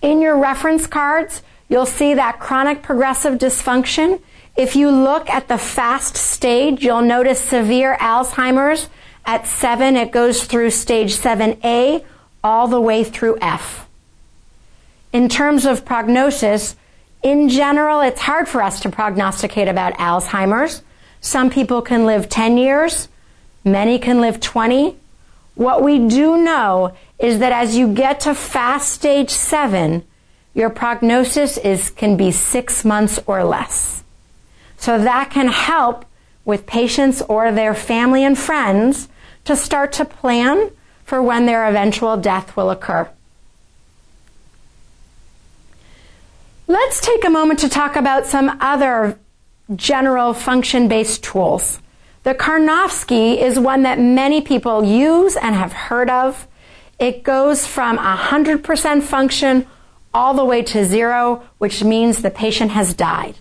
In 0.00 0.20
your 0.20 0.38
reference 0.38 0.86
cards, 0.86 1.42
you'll 1.68 1.86
see 1.86 2.14
that 2.14 2.38
chronic 2.38 2.82
progressive 2.82 3.38
dysfunction. 3.38 4.20
If 4.56 4.76
you 4.76 4.90
look 4.90 5.28
at 5.28 5.48
the 5.48 5.58
fast 5.58 6.16
stage, 6.16 6.84
you'll 6.84 7.02
notice 7.02 7.40
severe 7.40 7.96
Alzheimer's. 7.96 8.88
At 9.26 9.46
7, 9.46 9.96
it 9.96 10.10
goes 10.10 10.44
through 10.44 10.70
stage 10.70 11.16
7A 11.16 12.04
all 12.42 12.68
the 12.68 12.80
way 12.80 13.04
through 13.04 13.38
F. 13.40 13.88
In 15.12 15.28
terms 15.28 15.66
of 15.66 15.84
prognosis, 15.84 16.76
in 17.22 17.48
general, 17.48 18.00
it's 18.00 18.20
hard 18.20 18.48
for 18.48 18.62
us 18.62 18.80
to 18.80 18.90
prognosticate 18.90 19.68
about 19.68 19.94
Alzheimer's. 19.94 20.82
Some 21.20 21.50
people 21.50 21.82
can 21.82 22.06
live 22.06 22.28
10 22.28 22.56
years, 22.56 23.08
many 23.64 23.98
can 23.98 24.20
live 24.20 24.40
20, 24.40 24.96
what 25.58 25.82
we 25.82 25.98
do 26.06 26.36
know 26.36 26.94
is 27.18 27.40
that 27.40 27.50
as 27.50 27.76
you 27.76 27.92
get 27.92 28.20
to 28.20 28.32
fast 28.32 28.92
stage 28.92 29.30
seven, 29.30 30.04
your 30.54 30.70
prognosis 30.70 31.58
is, 31.58 31.90
can 31.90 32.16
be 32.16 32.30
six 32.30 32.84
months 32.84 33.18
or 33.26 33.42
less. 33.42 34.04
So 34.76 35.00
that 35.00 35.30
can 35.30 35.48
help 35.48 36.04
with 36.44 36.64
patients 36.64 37.22
or 37.22 37.50
their 37.50 37.74
family 37.74 38.22
and 38.22 38.38
friends 38.38 39.08
to 39.46 39.56
start 39.56 39.92
to 39.94 40.04
plan 40.04 40.70
for 41.04 41.20
when 41.20 41.46
their 41.46 41.66
eventual 41.66 42.16
death 42.16 42.56
will 42.56 42.70
occur. 42.70 43.10
Let's 46.68 47.00
take 47.00 47.24
a 47.24 47.30
moment 47.30 47.58
to 47.60 47.68
talk 47.68 47.96
about 47.96 48.26
some 48.26 48.58
other 48.60 49.18
general 49.74 50.34
function 50.34 50.86
based 50.86 51.24
tools. 51.24 51.80
The 52.24 52.34
Karnofsky 52.34 53.40
is 53.40 53.58
one 53.58 53.82
that 53.84 53.98
many 53.98 54.40
people 54.40 54.84
use 54.84 55.36
and 55.36 55.54
have 55.54 55.72
heard 55.72 56.10
of. 56.10 56.46
It 56.98 57.22
goes 57.22 57.66
from 57.66 57.96
100% 57.96 59.02
function 59.02 59.66
all 60.12 60.34
the 60.34 60.44
way 60.44 60.62
to 60.62 60.84
zero, 60.84 61.44
which 61.58 61.84
means 61.84 62.22
the 62.22 62.30
patient 62.30 62.72
has 62.72 62.94
died. 62.94 63.36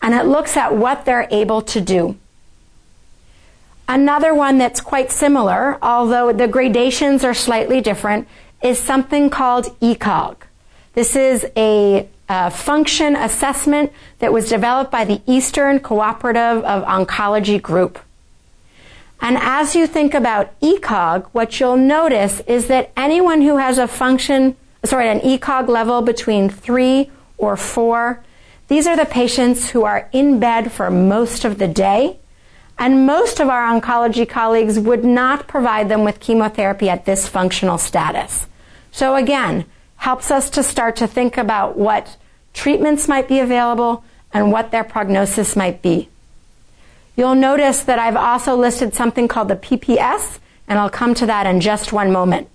And 0.00 0.14
it 0.14 0.26
looks 0.26 0.56
at 0.56 0.74
what 0.74 1.04
they're 1.04 1.28
able 1.30 1.60
to 1.62 1.80
do. 1.80 2.16
Another 3.88 4.34
one 4.34 4.58
that's 4.58 4.80
quite 4.80 5.10
similar, 5.10 5.78
although 5.82 6.32
the 6.32 6.48
gradations 6.48 7.24
are 7.24 7.34
slightly 7.34 7.80
different, 7.80 8.28
is 8.62 8.78
something 8.78 9.30
called 9.30 9.66
ECOG. 9.80 10.36
This 10.94 11.16
is 11.16 11.46
a, 11.56 12.08
a, 12.28 12.50
function 12.50 13.16
assessment 13.16 13.92
that 14.18 14.32
was 14.32 14.48
developed 14.48 14.90
by 14.90 15.04
the 15.04 15.20
Eastern 15.26 15.80
Cooperative 15.80 16.64
of 16.64 16.84
Oncology 16.84 17.60
Group. 17.60 17.98
And 19.20 19.36
as 19.38 19.74
you 19.74 19.86
think 19.86 20.14
about 20.14 20.58
ECOG, 20.60 21.26
what 21.32 21.58
you'll 21.58 21.76
notice 21.76 22.40
is 22.46 22.68
that 22.68 22.92
anyone 22.96 23.42
who 23.42 23.56
has 23.56 23.78
a 23.78 23.88
function, 23.88 24.56
sorry, 24.84 25.08
an 25.08 25.20
ECOG 25.20 25.68
level 25.68 26.02
between 26.02 26.48
three 26.48 27.10
or 27.36 27.56
four, 27.56 28.22
These 28.68 28.86
are 28.86 28.96
the 28.96 29.06
patients 29.06 29.70
who 29.70 29.84
are 29.84 30.10
in 30.12 30.38
bed 30.38 30.70
for 30.70 30.90
most 30.90 31.46
of 31.46 31.58
the 31.58 31.66
day, 31.66 32.18
and 32.78 33.06
most 33.06 33.40
of 33.40 33.48
our 33.48 33.62
oncology 33.62 34.28
colleagues 34.28 34.78
would 34.78 35.04
not 35.04 35.48
provide 35.48 35.88
them 35.88 36.04
with 36.04 36.20
chemotherapy 36.20 36.90
at 36.90 37.06
this 37.06 37.26
functional 37.26 37.78
status. 37.78 38.46
So 38.92 39.16
again, 39.16 39.64
helps 39.98 40.30
us 40.30 40.48
to 40.50 40.62
start 40.62 40.96
to 40.96 41.06
think 41.06 41.36
about 41.36 41.76
what 41.76 42.16
treatments 42.54 43.08
might 43.08 43.28
be 43.28 43.40
available 43.40 44.02
and 44.32 44.50
what 44.50 44.70
their 44.70 44.84
prognosis 44.84 45.54
might 45.56 45.82
be. 45.82 46.08
You'll 47.16 47.34
notice 47.34 47.82
that 47.82 47.98
I've 47.98 48.16
also 48.16 48.56
listed 48.56 48.94
something 48.94 49.26
called 49.26 49.48
the 49.48 49.56
PPS, 49.56 50.38
and 50.68 50.78
I'll 50.78 50.90
come 50.90 51.14
to 51.14 51.26
that 51.26 51.46
in 51.46 51.60
just 51.60 51.92
one 51.92 52.12
moment. 52.12 52.48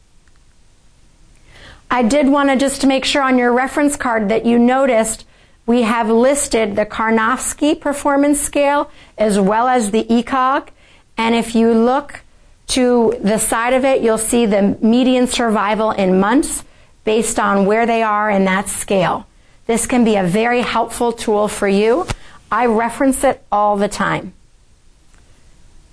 I 1.91 2.01
did 2.01 2.27
want 2.27 2.49
to 2.49 2.55
just 2.55 2.85
make 2.85 3.05
sure 3.05 3.21
on 3.21 3.37
your 3.37 3.53
reference 3.53 3.95
card 3.97 4.29
that 4.29 4.45
you 4.45 4.57
noticed 4.57 5.25
we 5.65 5.83
have 5.83 6.09
listed 6.09 6.75
the 6.75 6.85
Karnofsky 6.85 7.79
performance 7.79 8.39
scale 8.39 8.89
as 9.17 9.39
well 9.39 9.67
as 9.67 9.91
the 9.91 10.03
ECOG. 10.05 10.69
And 11.17 11.35
if 11.35 11.55
you 11.55 11.73
look 11.73 12.21
to 12.67 13.15
the 13.21 13.37
side 13.37 13.73
of 13.73 13.85
it, 13.85 14.01
you'll 14.01 14.17
see 14.17 14.45
the 14.45 14.77
median 14.81 15.27
survival 15.27 15.91
in 15.91 16.19
months 16.19 16.63
based 17.03 17.39
on 17.39 17.65
where 17.65 17.85
they 17.85 18.01
are 18.01 18.29
in 18.29 18.45
that 18.45 18.69
scale. 18.69 19.27
This 19.65 19.85
can 19.85 20.03
be 20.03 20.15
a 20.15 20.23
very 20.23 20.61
helpful 20.61 21.11
tool 21.11 21.47
for 21.47 21.67
you. 21.67 22.05
I 22.51 22.65
reference 22.65 23.23
it 23.23 23.43
all 23.51 23.77
the 23.77 23.87
time. 23.87 24.33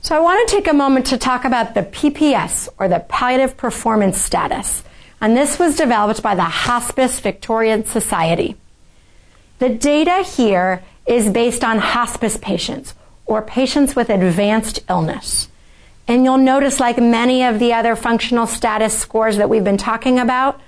So 0.03 0.17
I 0.17 0.21
want 0.21 0.49
to 0.49 0.55
take 0.55 0.67
a 0.67 0.73
moment 0.73 1.07
to 1.07 1.19
talk 1.19 1.45
about 1.45 1.75
the 1.75 1.83
PPS 1.83 2.69
or 2.79 2.89
the 2.89 3.01
palliative 3.01 3.57
performance 3.57 4.19
status. 4.19 4.83
And 5.21 5.37
this 5.37 5.59
was 5.59 5.77
developed 5.77 6.23
by 6.23 6.35
the 6.35 6.43
Hospice 6.43 7.21
Victorian 7.21 7.85
Society. 7.85 8.57
The 9.59 9.69
data 9.69 10.23
here 10.23 10.83
is 11.07 11.29
based 11.29 11.63
on 11.63 11.79
hospice 11.79 12.39
patients 12.39 12.95
or 13.27 13.43
patients 13.43 13.95
with 13.95 14.09
advanced 14.09 14.81
illness. 14.89 15.49
And 16.09 16.25
you'll 16.25 16.39
notice, 16.39 16.81
like 16.81 16.99
many 16.99 17.45
of 17.45 17.59
the 17.59 17.75
other 17.75 17.95
functional 17.95 18.47
status 18.47 18.99
scores 18.99 19.37
that 19.37 19.51
we've 19.51 19.63
been 19.63 19.77
talking 19.77 20.19
about, 20.19 20.61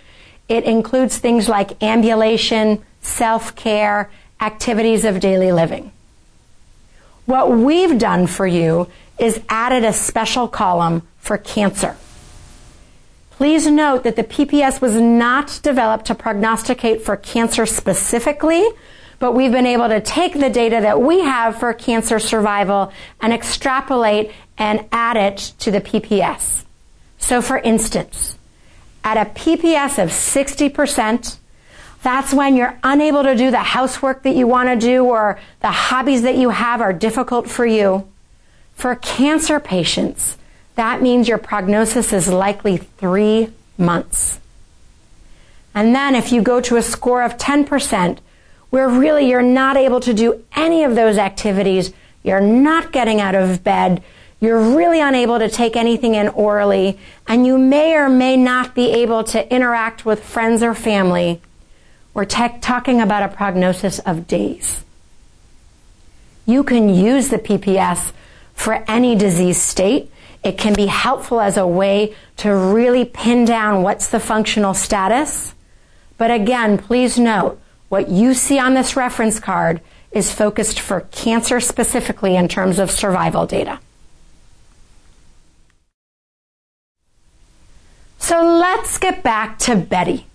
it 0.52 0.64
includes 0.64 1.16
things 1.16 1.48
like 1.48 1.82
ambulation, 1.82 2.84
self 3.00 3.56
care, 3.56 4.10
activities 4.38 5.06
of 5.06 5.18
daily 5.18 5.50
living. 5.50 5.92
What 7.24 7.50
we've 7.50 7.98
done 7.98 8.26
for 8.26 8.46
you 8.46 8.88
is 9.18 9.40
added 9.48 9.82
a 9.82 9.94
special 9.94 10.48
column 10.48 11.08
for 11.18 11.38
cancer. 11.38 11.96
Please 13.30 13.66
note 13.66 14.02
that 14.04 14.16
the 14.16 14.24
PPS 14.24 14.82
was 14.82 14.94
not 14.94 15.58
developed 15.62 16.04
to 16.06 16.14
prognosticate 16.14 17.00
for 17.00 17.16
cancer 17.16 17.64
specifically, 17.64 18.68
but 19.20 19.32
we've 19.32 19.52
been 19.52 19.66
able 19.66 19.88
to 19.88 20.00
take 20.00 20.34
the 20.34 20.50
data 20.50 20.80
that 20.82 21.00
we 21.00 21.20
have 21.20 21.58
for 21.58 21.72
cancer 21.72 22.18
survival 22.18 22.92
and 23.20 23.32
extrapolate 23.32 24.32
and 24.58 24.84
add 24.92 25.16
it 25.16 25.54
to 25.60 25.70
the 25.70 25.80
PPS. 25.80 26.64
So 27.18 27.40
for 27.40 27.56
instance, 27.56 28.36
at 29.04 29.16
a 29.16 29.30
PPS 29.30 30.02
of 30.02 30.10
60%, 30.10 31.36
that's 32.02 32.34
when 32.34 32.56
you're 32.56 32.78
unable 32.82 33.22
to 33.22 33.36
do 33.36 33.50
the 33.50 33.58
housework 33.58 34.22
that 34.24 34.34
you 34.34 34.46
want 34.46 34.68
to 34.68 34.76
do 34.76 35.04
or 35.04 35.38
the 35.60 35.70
hobbies 35.70 36.22
that 36.22 36.36
you 36.36 36.50
have 36.50 36.80
are 36.80 36.92
difficult 36.92 37.48
for 37.48 37.64
you. 37.64 38.08
For 38.74 38.96
cancer 38.96 39.60
patients, 39.60 40.36
that 40.74 41.02
means 41.02 41.28
your 41.28 41.38
prognosis 41.38 42.12
is 42.12 42.28
likely 42.28 42.78
three 42.78 43.52
months. 43.78 44.40
And 45.74 45.94
then 45.94 46.14
if 46.14 46.32
you 46.32 46.42
go 46.42 46.60
to 46.62 46.76
a 46.76 46.82
score 46.82 47.22
of 47.22 47.38
10%, 47.38 48.18
where 48.70 48.88
really 48.88 49.28
you're 49.28 49.42
not 49.42 49.76
able 49.76 50.00
to 50.00 50.14
do 50.14 50.42
any 50.56 50.82
of 50.82 50.94
those 50.94 51.18
activities, 51.18 51.92
you're 52.22 52.40
not 52.40 52.90
getting 52.90 53.20
out 53.20 53.34
of 53.34 53.62
bed, 53.62 54.02
you're 54.42 54.76
really 54.76 55.00
unable 55.00 55.38
to 55.38 55.48
take 55.48 55.76
anything 55.76 56.16
in 56.16 56.28
orally, 56.30 56.98
and 57.28 57.46
you 57.46 57.56
may 57.56 57.94
or 57.94 58.08
may 58.08 58.36
not 58.36 58.74
be 58.74 58.90
able 58.90 59.22
to 59.22 59.54
interact 59.54 60.04
with 60.04 60.22
friends 60.24 60.64
or 60.64 60.74
family, 60.74 61.40
we're 62.12 62.24
te- 62.24 62.58
talking 62.60 63.00
about 63.00 63.22
a 63.22 63.34
prognosis 63.34 64.00
of 64.00 64.26
days. 64.26 64.82
You 66.44 66.64
can 66.64 66.88
use 66.88 67.28
the 67.28 67.38
PPS 67.38 68.10
for 68.52 68.84
any 68.88 69.14
disease 69.14 69.62
state. 69.62 70.10
It 70.42 70.58
can 70.58 70.74
be 70.74 70.86
helpful 70.86 71.40
as 71.40 71.56
a 71.56 71.66
way 71.66 72.12
to 72.38 72.50
really 72.50 73.04
pin 73.04 73.44
down 73.44 73.84
what's 73.84 74.08
the 74.08 74.18
functional 74.18 74.74
status. 74.74 75.54
But 76.18 76.32
again, 76.32 76.78
please 76.78 77.16
note 77.16 77.60
what 77.90 78.08
you 78.08 78.34
see 78.34 78.58
on 78.58 78.74
this 78.74 78.96
reference 78.96 79.38
card 79.38 79.80
is 80.10 80.32
focused 80.32 80.80
for 80.80 81.02
cancer 81.12 81.60
specifically 81.60 82.34
in 82.34 82.48
terms 82.48 82.80
of 82.80 82.90
survival 82.90 83.46
data. 83.46 83.78
So 88.22 88.40
let's 88.40 88.98
get 88.98 89.24
back 89.24 89.58
to 89.66 89.74
Betty. 89.74 90.26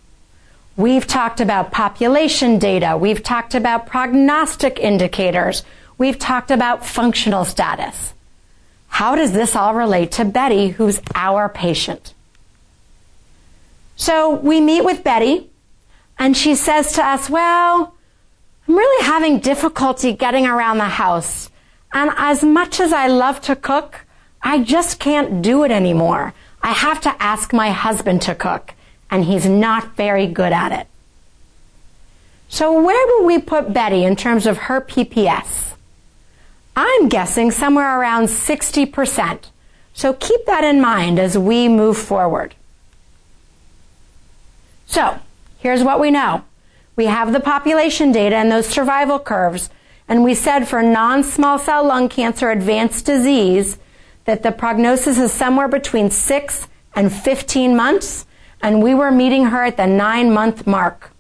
We've 0.76 1.08
talked 1.08 1.40
about 1.40 1.72
population 1.72 2.60
data. 2.60 2.98
We've 2.98 3.24
talked 3.24 3.56
about 3.56 3.88
prognostic 3.88 4.78
indicators. 4.78 5.64
We've 5.98 6.20
talked 6.20 6.52
about 6.52 6.86
functional 6.86 7.46
status. 7.46 8.14
How 8.90 9.16
does 9.16 9.32
this 9.32 9.56
all 9.56 9.74
relate 9.74 10.12
to 10.14 10.26
Betty, 10.26 10.68
who's 10.68 11.00
our 11.16 11.48
patient? 11.48 12.14
So 13.96 14.36
we 14.36 14.60
meet 14.60 14.84
with 14.84 15.06
Betty, 15.06 15.50
and 16.20 16.36
she 16.36 16.56
says 16.56 16.92
to 16.94 17.06
us, 17.06 17.30
Well, 17.30 17.96
I'm 18.68 18.76
really 18.76 19.06
having 19.06 19.40
difficulty 19.40 20.12
getting 20.12 20.46
around 20.46 20.80
the 20.80 20.90
house. 20.90 21.50
And 21.94 22.12
as 22.18 22.44
much 22.44 22.82
as 22.82 22.92
I 22.92 23.08
love 23.08 23.40
to 23.44 23.56
cook, 23.56 24.02
I 24.42 24.62
just 24.62 25.00
can't 25.00 25.42
do 25.42 25.64
it 25.64 25.72
anymore. 25.72 26.34
I 26.62 26.72
have 26.72 27.02
to 27.02 27.22
ask 27.22 27.54
my 27.54 27.72
husband 27.72 28.22
to 28.24 28.36
cook, 28.36 28.74
and 29.10 29.26
he's 29.26 29.46
not 29.46 29.96
very 29.96 30.28
good 30.28 30.54
at 30.54 30.72
it. 30.72 30.88
So, 32.50 32.82
where 32.82 33.08
do 33.08 33.26
we 33.26 33.40
put 33.40 33.74
Betty 33.74 34.04
in 34.04 34.16
terms 34.16 34.46
of 34.46 34.58
her 34.58 34.82
PPS? 34.82 35.74
I'm 36.76 37.10
guessing 37.10 37.52
somewhere 37.52 38.00
around 38.00 38.26
60%. 38.26 39.40
So 39.98 40.14
keep 40.14 40.46
that 40.46 40.64
in 40.64 40.80
mind 40.80 41.18
as 41.18 41.36
we 41.36 41.68
move 41.68 41.98
forward. 41.98 42.54
So, 44.86 45.20
here's 45.58 45.84
what 45.84 46.00
we 46.00 46.12
know. 46.12 46.44
We 46.96 47.08
have 47.08 47.34
the 47.34 47.40
population 47.40 48.12
data 48.12 48.36
and 48.36 48.52
those 48.52 48.68
survival 48.68 49.18
curves, 49.18 49.72
and 50.08 50.24
we 50.24 50.36
said 50.36 50.68
for 50.68 50.84
non-small 50.84 51.58
cell 51.58 51.84
lung 51.84 52.10
cancer 52.10 52.52
advanced 52.52 53.08
disease 53.08 53.80
that 54.28 54.44
the 54.44 54.52
prognosis 54.52 55.18
is 55.18 55.32
somewhere 55.32 55.70
between 55.70 56.12
6 56.12 56.68
and 56.96 57.12
15 57.12 57.76
months, 57.76 58.26
and 58.62 58.84
we 58.84 58.94
were 58.94 59.10
meeting 59.10 59.46
her 59.46 59.64
at 59.64 59.78
the 59.78 59.88
9 59.88 60.32
month 60.32 60.68
mark. 60.68 61.12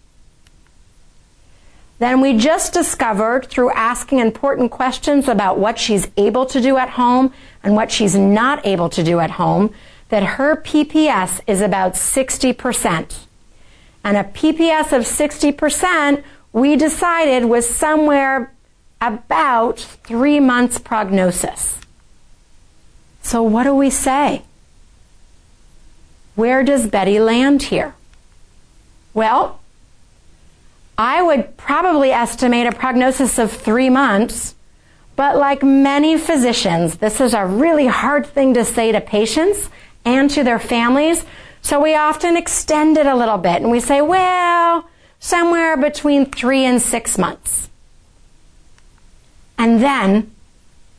Then 1.99 2.19
we 2.19 2.37
just 2.37 2.73
discovered 2.73 3.47
through 3.47 3.71
asking 3.71 4.19
important 4.19 4.71
questions 4.71 5.29
about 5.29 5.57
what 5.57 5.79
she's 5.79 6.09
able 6.17 6.45
to 6.47 6.59
do 6.59 6.77
at 6.77 6.89
home 6.89 7.33
and 7.63 7.75
what 7.75 7.91
she's 7.91 8.15
not 8.15 8.65
able 8.65 8.89
to 8.89 9.03
do 9.03 9.19
at 9.19 9.31
home 9.31 9.73
that 10.09 10.23
her 10.23 10.57
PPS 10.57 11.39
is 11.47 11.61
about 11.61 11.93
60%. 11.93 13.19
And 14.03 14.17
a 14.17 14.25
PPS 14.25 14.91
of 14.91 15.03
60% 15.03 16.23
we 16.51 16.75
decided 16.75 17.45
was 17.45 17.67
somewhere 17.69 18.53
about 18.99 19.79
three 19.79 20.41
months 20.41 20.77
prognosis. 20.77 21.79
So 23.27 23.43
what 23.43 23.63
do 23.63 23.75
we 23.75 23.89
say? 23.89 24.43
Where 26.35 26.63
does 26.63 26.87
Betty 26.87 27.19
land 27.19 27.63
here? 27.63 27.93
Well, 29.13 29.59
I 30.97 31.21
would 31.21 31.57
probably 31.57 32.11
estimate 32.11 32.67
a 32.67 32.71
prognosis 32.71 33.37
of 33.37 33.51
three 33.51 33.89
months. 33.89 34.55
But 35.17 35.35
like 35.35 35.61
many 35.61 36.17
physicians, 36.17 36.99
this 36.99 37.19
is 37.19 37.33
a 37.33 37.45
really 37.45 37.87
hard 37.87 38.25
thing 38.25 38.53
to 38.53 38.63
say 38.63 38.93
to 38.93 39.01
patients 39.01 39.69
and 40.05 40.29
to 40.31 40.41
their 40.45 40.57
families. 40.57 41.25
So 41.61 41.81
we 41.81 41.95
often 41.95 42.37
extend 42.37 42.95
it 42.95 43.07
a 43.07 43.15
little 43.15 43.37
bit 43.37 43.61
and 43.61 43.69
we 43.69 43.81
say, 43.81 43.99
well, 43.99 44.89
somewhere 45.19 45.75
between 45.75 46.27
three 46.27 46.63
and 46.63 46.81
six 46.81 47.17
months. 47.17 47.67
And 49.57 49.83
then 49.83 50.31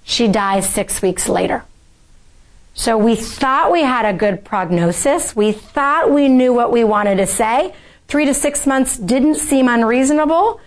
she 0.04 0.28
dies 0.28 0.68
six 0.68 1.00
weeks 1.00 1.26
later. 1.26 1.64
So 2.78 2.96
we 2.96 3.16
thought 3.16 3.72
we 3.72 3.82
had 3.82 4.06
a 4.06 4.16
good 4.16 4.44
prognosis. 4.44 5.34
We 5.34 5.50
thought 5.50 6.12
we 6.12 6.28
knew 6.28 6.54
what 6.54 6.70
we 6.70 6.84
wanted 6.84 7.16
to 7.16 7.26
say. 7.26 7.74
Three 8.06 8.24
to 8.24 8.32
six 8.32 8.68
months 8.68 8.96
didn't 8.96 9.34
seem 9.34 9.68
unreasonable. 9.68 10.60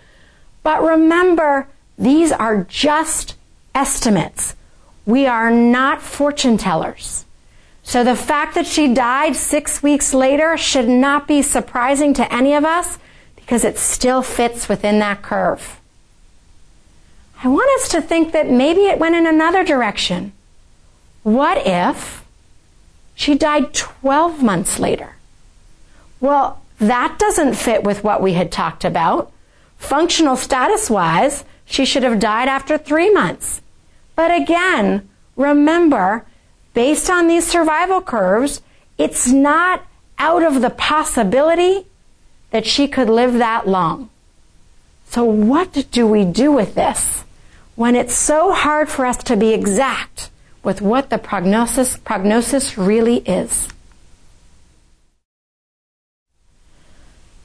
But 0.62 0.84
remember, 0.84 1.69
these 1.97 2.34
are 2.34 2.65
just 2.65 3.38
estimates. 3.74 4.58
We 5.06 5.26
are 5.26 5.50
not 5.50 6.02
fortune 6.02 6.58
tellers. 6.58 7.24
So 7.82 8.04
the 8.04 8.17
fact 8.17 8.56
that 8.56 8.67
she 8.67 8.93
died 8.93 9.38
six 9.38 9.82
weeks 9.82 10.13
later 10.13 10.58
should 10.58 10.89
not 10.89 11.30
be 11.30 11.41
surprising 11.41 12.13
to 12.15 12.34
any 12.34 12.54
of 12.54 12.65
us 12.65 13.00
because 13.38 13.63
it 13.63 13.78
still 13.78 14.21
fits 14.21 14.67
within 14.67 15.00
that 15.00 15.21
curve. 15.21 15.80
I 17.41 17.47
want 17.47 17.71
us 17.80 17.88
to 17.88 18.02
think 18.02 18.34
that 18.34 18.52
maybe 18.52 18.82
it 18.82 19.00
went 19.00 19.15
in 19.15 19.26
another 19.26 19.63
direction. 19.63 20.34
What 21.24 21.66
if 21.66 22.26
she 23.14 23.36
died 23.36 23.74
12 23.74 24.42
months 24.42 24.80
later? 24.80 25.16
Well, 26.20 26.62
that 26.80 27.20
doesn't 27.20 27.54
fit 27.54 27.84
with 27.84 28.04
what 28.04 28.22
we 28.22 28.34
had 28.34 28.52
talked 28.52 28.84
about. 28.84 29.32
Functional 29.78 30.36
status 30.36 30.90
wise, 30.90 31.44
she 31.66 31.86
should 31.86 32.04
have 32.04 32.20
died 32.20 32.48
after 32.48 32.78
three 32.78 33.12
months. 33.12 33.62
But 34.16 34.32
again, 34.34 35.08
remember, 35.36 36.26
based 36.74 37.10
on 37.10 37.28
these 37.28 37.46
survival 37.46 38.02
curves, 38.02 38.62
it's 38.98 39.28
not 39.28 39.86
out 40.18 40.42
of 40.42 40.62
the 40.62 40.72
possibility 40.72 41.86
that 42.50 42.66
she 42.66 42.88
could 42.88 43.10
live 43.10 43.34
that 43.34 43.68
long. 43.68 44.10
So 45.06 45.24
what 45.24 45.88
do 45.92 46.08
we 46.08 46.26
do 46.26 46.52
with 46.52 46.74
this 46.74 47.24
when 47.76 47.96
it's 47.96 48.16
so 48.16 48.54
hard 48.54 48.90
for 48.90 49.06
us 49.06 49.18
to 49.24 49.38
be 49.38 49.54
exact 49.54 50.31
with 50.63 50.82
what 50.82 51.10
the 51.10 51.17
prognosis, 51.17 51.97
prognosis 51.97 52.78
really 52.78 53.17
is? 53.17 53.67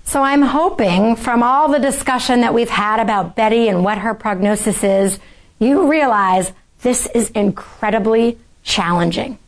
So 0.04 0.22
I'm 0.22 0.42
hoping 0.42 1.16
from 1.16 1.42
all 1.42 1.68
the 1.68 1.80
discussion 1.80 2.42
that 2.42 2.54
we've 2.54 2.70
had 2.70 3.00
about 3.00 3.34
Betty 3.34 3.68
and 3.68 3.82
what 3.82 3.98
her 3.98 4.14
prognosis 4.14 4.84
is, 4.84 5.18
you 5.58 5.90
realize 5.90 6.52
this 6.82 7.06
is 7.14 7.30
incredibly 7.30 8.38
challenging. 8.62 9.38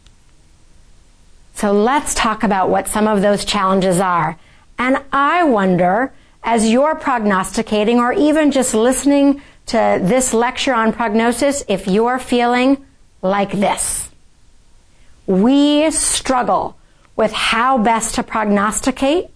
So 1.54 1.72
let's 1.72 2.14
talk 2.14 2.42
about 2.42 2.70
what 2.70 2.88
some 2.88 3.07
of 3.07 3.22
those 3.22 3.44
challenges 3.44 4.00
are. 4.00 4.38
And 4.78 4.98
I 5.12 5.44
wonder, 5.44 6.12
as 6.42 6.68
you're 6.68 6.94
prognosticating 6.96 7.98
or 7.98 8.12
even 8.12 8.50
just 8.50 8.74
listening 8.74 9.42
to 9.66 10.00
this 10.02 10.35
lecture 10.35 10.74
on 10.74 10.92
prognosis, 10.92 11.62
if 11.68 11.87
you're 11.87 12.18
feeling 12.18 12.85
like 13.22 13.52
this. 13.52 14.09
We 15.26 15.90
struggle 15.90 16.76
with 17.16 17.33
how 17.33 17.78
best 17.78 18.14
to 18.16 18.22
prognosticate 18.22 19.31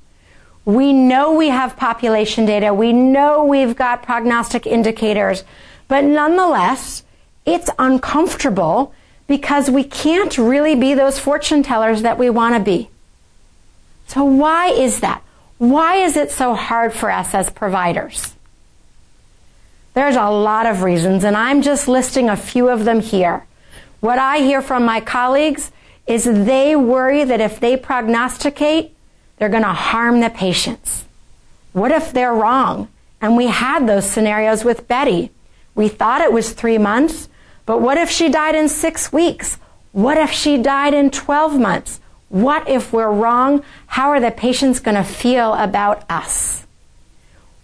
we 0.64 0.92
know 0.92 1.34
we 1.34 1.48
have 1.48 1.76
population 1.76 2.46
data. 2.46 2.72
We 2.72 2.92
know 2.92 3.44
we've 3.44 3.74
got 3.74 4.02
prognostic 4.02 4.66
indicators. 4.66 5.42
But 5.88 6.04
nonetheless, 6.04 7.02
it's 7.44 7.68
uncomfortable 7.78 8.94
because 9.26 9.70
we 9.70 9.82
can't 9.84 10.36
really 10.38 10.74
be 10.74 10.94
those 10.94 11.18
fortune 11.18 11.62
tellers 11.62 12.02
that 12.02 12.18
we 12.18 12.30
want 12.30 12.54
to 12.54 12.60
be. 12.60 12.90
So 14.06 14.24
why 14.24 14.68
is 14.68 15.00
that? 15.00 15.22
Why 15.58 15.96
is 15.96 16.16
it 16.16 16.30
so 16.30 16.54
hard 16.54 16.92
for 16.92 17.10
us 17.10 17.34
as 17.34 17.50
providers? 17.50 18.34
There's 19.94 20.16
a 20.16 20.30
lot 20.30 20.66
of 20.66 20.82
reasons, 20.82 21.24
and 21.24 21.36
I'm 21.36 21.62
just 21.62 21.88
listing 21.88 22.28
a 22.28 22.36
few 22.36 22.68
of 22.68 22.84
them 22.84 23.00
here. 23.00 23.44
What 24.02 24.18
I 24.18 24.38
hear 24.38 24.60
from 24.60 24.84
my 24.84 25.00
colleagues 25.00 25.70
is 26.08 26.24
they 26.24 26.74
worry 26.74 27.22
that 27.22 27.40
if 27.40 27.60
they 27.60 27.76
prognosticate, 27.76 28.96
they're 29.38 29.48
going 29.48 29.62
to 29.62 29.68
harm 29.68 30.18
the 30.18 30.28
patients. 30.28 31.04
What 31.72 31.92
if 31.92 32.12
they're 32.12 32.34
wrong? 32.34 32.88
And 33.20 33.36
we 33.36 33.46
had 33.46 33.86
those 33.86 34.10
scenarios 34.10 34.64
with 34.64 34.88
Betty. 34.88 35.30
We 35.76 35.86
thought 35.86 36.20
it 36.20 36.32
was 36.32 36.50
three 36.50 36.78
months, 36.78 37.28
but 37.64 37.80
what 37.80 37.96
if 37.96 38.10
she 38.10 38.28
died 38.28 38.56
in 38.56 38.68
six 38.68 39.12
weeks? 39.12 39.56
What 39.92 40.18
if 40.18 40.32
she 40.32 40.58
died 40.58 40.94
in 40.94 41.12
12 41.12 41.60
months? 41.60 42.00
What 42.28 42.68
if 42.68 42.92
we're 42.92 43.08
wrong? 43.08 43.62
How 43.86 44.10
are 44.10 44.18
the 44.18 44.32
patients 44.32 44.80
going 44.80 44.96
to 44.96 45.04
feel 45.04 45.54
about 45.54 46.02
us? 46.10 46.66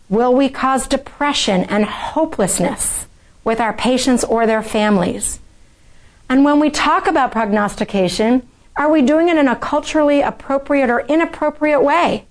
Will 0.09 0.33
we 0.33 0.49
cause 0.49 0.87
depression 0.87 1.65
and 1.65 1.85
hopelessness 1.85 3.07
with 3.43 3.61
our 3.61 3.73
patients 3.73 4.23
or 4.23 4.47
their 4.47 4.63
families? 4.63 5.41
And 6.29 6.45
when 6.45 6.61
we 6.61 6.71
talk 6.71 7.07
about 7.07 7.33
prognostication, 7.33 8.47
are 8.77 8.91
we 8.91 9.03
doing 9.03 9.29
it 9.29 9.37
in 9.37 9.49
a 9.49 9.57
culturally 9.57 10.21
appropriate 10.21 10.91
or 10.91 11.01
inappropriate 11.01 11.83
way? 11.83 12.27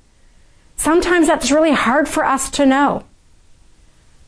Sometimes 0.76 1.28
that's 1.28 1.52
really 1.52 1.74
hard 1.74 2.08
for 2.08 2.24
us 2.24 2.50
to 2.52 2.66
know. 2.66 3.04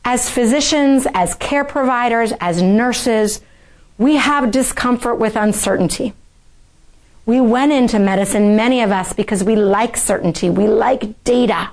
As 0.04 0.28
physicians, 0.28 1.06
as 1.14 1.34
care 1.34 1.64
providers, 1.64 2.32
as 2.40 2.60
nurses, 2.60 3.40
we 3.96 4.16
have 4.16 4.50
discomfort 4.50 5.18
with 5.18 5.36
uncertainty. 5.36 6.14
We 7.26 7.40
went 7.40 7.72
into 7.72 7.98
medicine, 7.98 8.56
many 8.56 8.80
of 8.82 8.90
us, 8.90 9.12
because 9.12 9.44
we 9.44 9.54
like 9.54 9.96
certainty. 9.96 10.50
We 10.50 10.66
like 10.66 11.22
data. 11.22 11.70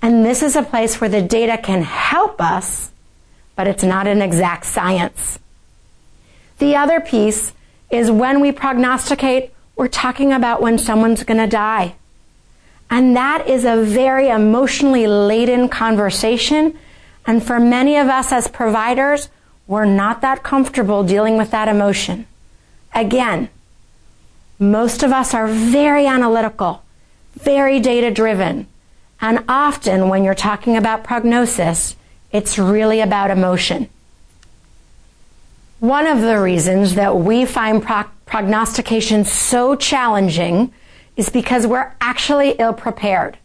And 0.00 0.24
this 0.24 0.42
is 0.42 0.54
a 0.54 0.62
place 0.62 1.00
where 1.00 1.10
the 1.10 1.22
data 1.22 1.58
can 1.58 1.82
help 1.82 2.40
us, 2.40 2.92
but 3.56 3.66
it's 3.66 3.82
not 3.82 4.06
an 4.06 4.22
exact 4.22 4.66
science. 4.66 5.38
The 6.58 6.74
other 6.76 7.00
piece 7.00 7.52
is 7.90 8.10
when 8.10 8.40
we 8.40 8.52
prognosticate, 8.52 9.52
we're 9.76 9.88
talking 9.88 10.32
about 10.32 10.62
when 10.62 10.78
someone's 10.78 11.22
going 11.22 11.38
to 11.38 11.46
die. 11.46 11.94
And 12.90 13.16
that 13.16 13.46
is 13.48 13.64
a 13.64 13.82
very 13.82 14.28
emotionally 14.28 15.06
laden 15.06 15.68
conversation. 15.68 16.78
And 17.26 17.42
for 17.42 17.58
many 17.58 17.96
of 17.96 18.08
us 18.08 18.32
as 18.32 18.48
providers, 18.48 19.28
we're 19.66 19.84
not 19.84 20.20
that 20.20 20.42
comfortable 20.42 21.02
dealing 21.02 21.36
with 21.36 21.50
that 21.50 21.68
emotion. 21.68 22.26
Again, 22.94 23.50
most 24.58 25.02
of 25.02 25.12
us 25.12 25.34
are 25.34 25.48
very 25.48 26.06
analytical, 26.06 26.82
very 27.34 27.80
data 27.80 28.10
driven. 28.10 28.66
And 29.20 29.44
often 29.48 30.08
when 30.08 30.24
you're 30.24 30.34
talking 30.34 30.76
about 30.76 31.04
prognosis, 31.04 31.96
it's 32.32 32.58
really 32.58 33.00
about 33.00 33.30
emotion. 33.30 33.90
One 35.80 36.06
of 36.06 36.22
the 36.22 36.40
reasons 36.40 36.94
that 36.94 37.18
we 37.18 37.44
find 37.44 37.82
pro- 37.82 38.04
prognostication 38.24 39.26
so 39.26 39.76
challenging 39.76 40.72
is 41.16 41.28
because 41.28 41.66
we're 41.66 41.92
actually 42.00 42.52
ill 42.52 42.72
prepared. 42.72 43.36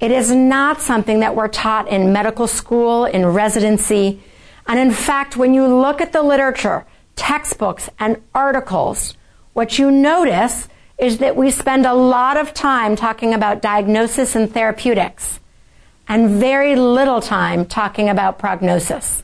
It 0.00 0.10
is 0.10 0.30
not 0.30 0.80
something 0.80 1.20
that 1.20 1.36
we're 1.36 1.48
taught 1.48 1.88
in 1.88 2.10
medical 2.10 2.46
school, 2.46 3.04
in 3.04 3.26
residency. 3.26 4.22
And 4.66 4.78
in 4.78 4.92
fact, 4.92 5.36
when 5.36 5.52
you 5.52 5.66
look 5.66 6.00
at 6.00 6.12
the 6.12 6.22
literature, 6.22 6.86
textbooks, 7.16 7.90
and 7.98 8.22
articles, 8.34 9.14
what 9.52 9.78
you 9.78 9.90
notice 9.90 10.68
is 10.98 11.18
that 11.18 11.36
we 11.36 11.50
spend 11.50 11.84
a 11.84 11.92
lot 11.92 12.38
of 12.38 12.54
time 12.54 12.96
talking 12.96 13.34
about 13.34 13.60
diagnosis 13.60 14.34
and 14.34 14.50
therapeutics 14.50 15.38
and 16.08 16.30
very 16.30 16.76
little 16.76 17.20
time 17.20 17.66
talking 17.66 18.08
about 18.08 18.38
prognosis. 18.38 19.22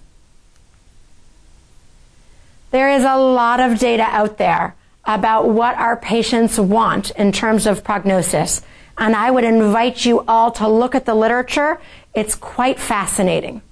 There 2.70 2.90
is 2.90 3.04
a 3.04 3.16
lot 3.16 3.60
of 3.60 3.78
data 3.78 4.02
out 4.02 4.38
there 4.38 4.74
about 5.04 5.48
what 5.48 5.74
our 5.76 5.96
patients 5.96 6.58
want 6.58 7.10
in 7.12 7.32
terms 7.32 7.66
of 7.66 7.82
prognosis. 7.82 8.62
And 8.98 9.16
I 9.16 9.30
would 9.30 9.44
invite 9.44 10.04
you 10.04 10.24
all 10.28 10.50
to 10.52 10.68
look 10.68 10.94
at 10.94 11.06
the 11.06 11.14
literature. 11.14 11.80
It's 12.14 12.34
quite 12.34 12.78
fascinating. 12.78 13.62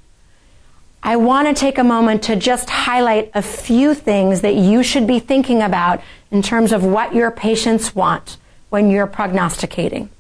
I 1.03 1.17
want 1.17 1.47
to 1.47 1.55
take 1.55 1.79
a 1.79 1.85
moment 1.85 2.25
to 2.25 2.37
just 2.37 2.71
highlight 2.71 3.31
a 3.35 3.43
few 3.43 3.95
things 3.95 4.41
that 4.41 4.55
you 4.55 4.83
should 4.83 5.07
be 5.07 5.19
thinking 5.19 5.63
about 5.63 6.01
in 6.31 6.43
terms 6.43 6.73
of 6.73 6.85
what 6.85 7.15
your 7.15 7.31
patients 7.31 7.95
want 7.95 8.39
when 8.71 8.91
you're 8.91 9.07
prognosticating. 9.07 10.11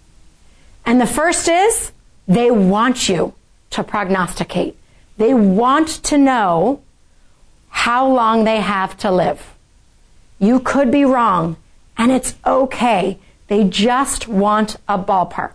And 0.85 1.01
the 1.01 1.07
first 1.07 1.49
is 1.49 1.93
they 2.29 2.51
want 2.51 3.09
you 3.09 3.35
to 3.71 3.83
prognosticate. 3.83 4.77
They 5.17 5.35
want 5.35 5.89
to 6.05 6.19
know 6.19 6.83
how 7.77 8.09
long 8.09 8.45
they 8.45 8.61
have 8.61 8.97
to 8.97 9.11
live. 9.12 9.55
You 10.39 10.61
could 10.61 10.91
be 10.91 11.05
wrong, 11.05 11.57
and 11.99 12.11
it's 12.11 12.35
okay. 12.45 13.19
They 13.49 13.65
just 13.65 14.27
want 14.27 14.77
a 14.89 14.99
ballpark. 14.99 15.53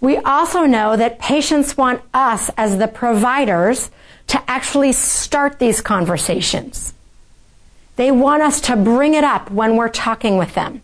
We 0.00 0.16
also 0.16 0.64
know 0.64 0.96
that 0.96 1.20
patients 1.20 1.76
want 1.76 2.02
us 2.12 2.50
as 2.56 2.78
the 2.78 2.88
providers 2.88 3.92
to 4.26 4.42
actually 4.50 4.92
start 4.92 5.60
these 5.60 5.80
conversations. 5.80 6.92
They 7.94 8.10
want 8.10 8.42
us 8.42 8.60
to 8.62 8.74
bring 8.74 9.14
it 9.14 9.24
up 9.24 9.48
when 9.50 9.76
we're 9.76 9.88
talking 9.88 10.38
with 10.38 10.54
them. 10.54 10.82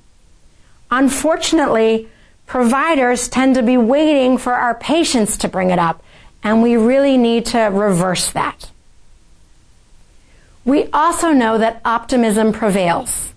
Unfortunately, 0.90 2.09
providers 2.47 3.29
tend 3.29 3.57
to 3.57 3.62
be 3.64 3.77
waiting 3.77 4.38
for 4.38 4.55
our 4.55 4.77
patients 4.77 5.37
to 5.38 5.49
bring 5.49 5.71
it 5.71 5.81
up, 5.81 6.03
and 6.44 6.62
we 6.62 6.77
really 6.77 7.18
need 7.18 7.44
to 7.47 7.59
reverse 7.59 8.31
that. 8.31 8.71
We 10.68 10.85
also 10.92 11.33
know 11.33 11.57
that 11.57 11.81
optimism 11.83 12.52
prevails. 12.52 13.33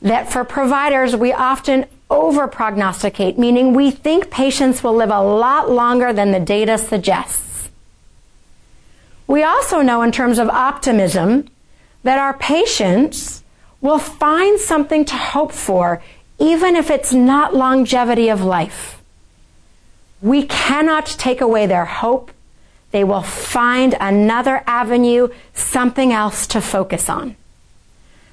That 0.00 0.32
for 0.32 0.42
providers, 0.42 1.14
we 1.14 1.30
often 1.30 1.84
over 2.08 2.48
prognosticate, 2.48 3.38
meaning 3.38 3.74
we 3.74 3.90
think 3.90 4.30
patients 4.30 4.82
will 4.82 4.94
live 4.94 5.10
a 5.10 5.20
lot 5.20 5.70
longer 5.70 6.14
than 6.14 6.32
the 6.32 6.40
data 6.40 6.78
suggests. 6.78 7.68
We 9.26 9.42
also 9.42 9.82
know 9.82 10.00
in 10.00 10.12
terms 10.12 10.38
of 10.38 10.48
optimism 10.48 11.46
that 12.04 12.18
our 12.18 12.32
patients 12.38 13.42
will 13.82 13.98
find 13.98 14.58
something 14.58 15.04
to 15.04 15.14
hope 15.14 15.52
for 15.52 16.02
even 16.38 16.74
if 16.74 16.88
it's 16.88 17.12
not 17.12 17.54
longevity 17.54 18.30
of 18.30 18.42
life. 18.42 19.02
We 20.22 20.46
cannot 20.46 21.04
take 21.04 21.42
away 21.42 21.66
their 21.66 21.84
hope. 21.84 22.30
They 22.96 23.04
will 23.04 23.22
find 23.22 23.94
another 24.00 24.64
avenue, 24.66 25.28
something 25.52 26.12
else 26.12 26.46
to 26.46 26.62
focus 26.62 27.10
on. 27.10 27.36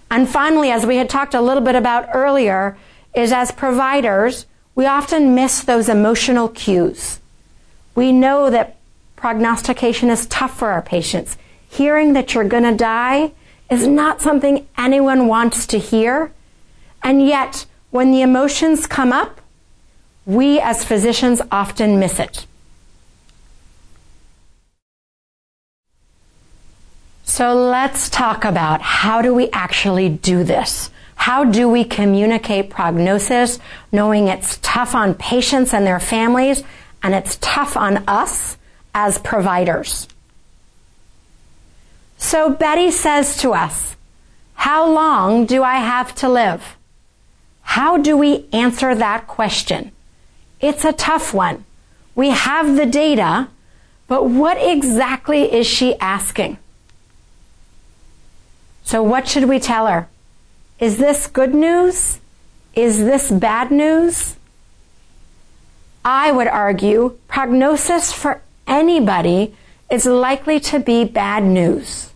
And 0.10 0.30
finally, 0.30 0.72
as 0.72 0.86
we 0.86 0.96
had 0.96 1.10
talked 1.10 1.34
a 1.34 1.42
little 1.42 1.64
bit 1.64 1.76
about 1.76 2.08
earlier, 2.14 2.78
is 3.14 3.34
as 3.34 3.52
providers, 3.52 4.46
we 4.74 4.86
often 4.86 5.36
miss 5.36 5.62
those 5.62 5.90
emotional 5.90 6.48
cues. 6.48 7.20
We 7.94 8.14
know 8.14 8.50
that 8.50 8.78
prognostication 9.18 10.10
is 10.10 10.28
tough 10.28 10.58
for 10.58 10.70
our 10.70 10.82
patients. 10.82 11.38
Hearing 11.70 12.14
that 12.14 12.34
you're 12.34 12.44
going 12.44 12.64
to 12.64 12.76
die 12.76 13.34
is 13.70 13.86
not 13.86 14.22
something 14.22 14.66
anyone 14.78 15.28
wants 15.28 15.68
to 15.68 15.78
hear. 15.78 16.32
And 17.04 17.26
yet, 17.26 17.66
when 17.92 18.12
the 18.12 18.22
emotions 18.22 18.88
come 18.88 19.12
up, 19.12 19.42
we 20.26 20.60
as 20.60 20.86
physicians 20.86 21.42
often 21.52 22.00
miss 22.00 22.18
it. 22.18 22.48
So 27.24 27.56
let's 27.56 28.10
talk 28.10 28.46
about 28.46 28.82
how 28.82 29.22
do 29.22 29.34
we 29.34 29.50
actually 29.52 30.10
do 30.10 30.44
this? 30.44 30.90
How 31.16 31.46
do 31.46 31.70
we 31.70 31.86
communicate 31.86 32.70
prognosis 32.70 33.60
knowing 33.92 34.28
it's 34.28 34.60
tough 34.62 34.94
on 34.94 35.16
patients 35.16 35.74
and 35.74 35.88
their 35.88 36.00
families 36.00 36.64
and 37.02 37.16
it's 37.16 37.38
tough 37.38 37.78
on 37.78 38.04
us 38.08 38.58
as 38.94 39.18
providers? 39.20 40.08
So 42.18 42.50
Betty 42.50 42.92
says 42.92 43.38
to 43.38 43.54
us, 43.54 43.96
how 44.56 44.90
long 44.90 45.46
do 45.46 45.64
I 45.64 45.76
have 45.76 46.14
to 46.16 46.30
live? 46.30 46.78
How 47.62 47.98
do 47.98 48.18
we 48.18 48.48
answer 48.52 48.94
that 48.94 49.28
question? 49.28 49.92
It's 50.60 50.86
a 50.86 50.94
tough 50.94 51.34
one. 51.34 51.66
We 52.16 52.30
have 52.30 52.76
the 52.76 52.86
data, 52.86 53.50
but 54.08 54.30
what 54.30 54.58
exactly 54.58 55.52
is 55.54 55.66
she 55.66 55.98
asking? 56.00 56.58
So 58.94 59.02
what 59.02 59.28
should 59.28 59.46
we 59.46 59.58
tell 59.58 59.88
her? 59.88 60.08
Is 60.78 61.00
this 61.00 61.26
good 61.26 61.56
news? 61.56 62.20
Is 62.76 63.00
this 63.00 63.32
bad 63.32 63.72
news? 63.72 64.36
I 66.06 66.32
would 66.32 66.46
argue 66.46 67.18
prognosis 67.28 68.14
for 68.14 68.44
anybody 68.68 69.56
is 69.90 70.06
likely 70.06 70.60
to 70.60 70.80
be 70.80 71.06
bad 71.06 71.44
news. 71.44 72.12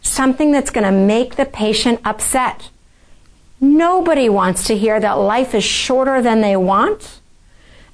Something 0.00 0.52
that's 0.52 0.70
going 0.70 0.86
to 0.86 0.90
make 0.90 1.36
the 1.36 1.44
patient 1.44 2.00
upset. 2.02 2.70
Nobody 3.60 4.30
wants 4.30 4.64
to 4.68 4.74
hear 4.74 4.98
that 4.98 5.18
life 5.18 5.54
is 5.54 5.64
shorter 5.64 6.22
than 6.22 6.40
they 6.40 6.56
want 6.56 7.20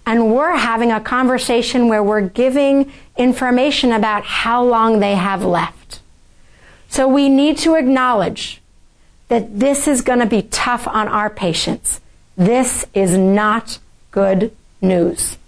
and 0.06 0.32
we're 0.32 0.56
having 0.56 0.92
a 0.92 1.00
conversation 1.00 1.88
where 1.88 2.04
we're 2.04 2.28
giving 2.28 2.92
information 3.16 3.90
about 3.90 4.22
how 4.22 4.62
long 4.62 5.00
they 5.00 5.16
have 5.16 5.44
left. 5.44 6.01
So 6.92 7.08
we 7.08 7.30
need 7.30 7.56
to 7.60 7.74
acknowledge 7.74 8.60
that 9.28 9.58
this 9.58 9.88
is 9.88 10.02
going 10.02 10.18
to 10.18 10.26
be 10.26 10.42
tough 10.42 10.86
on 10.86 11.08
our 11.08 11.30
patients. 11.30 12.02
This 12.36 12.84
is 12.92 13.16
not 13.16 13.78
good 14.10 14.54
news. 14.82 15.38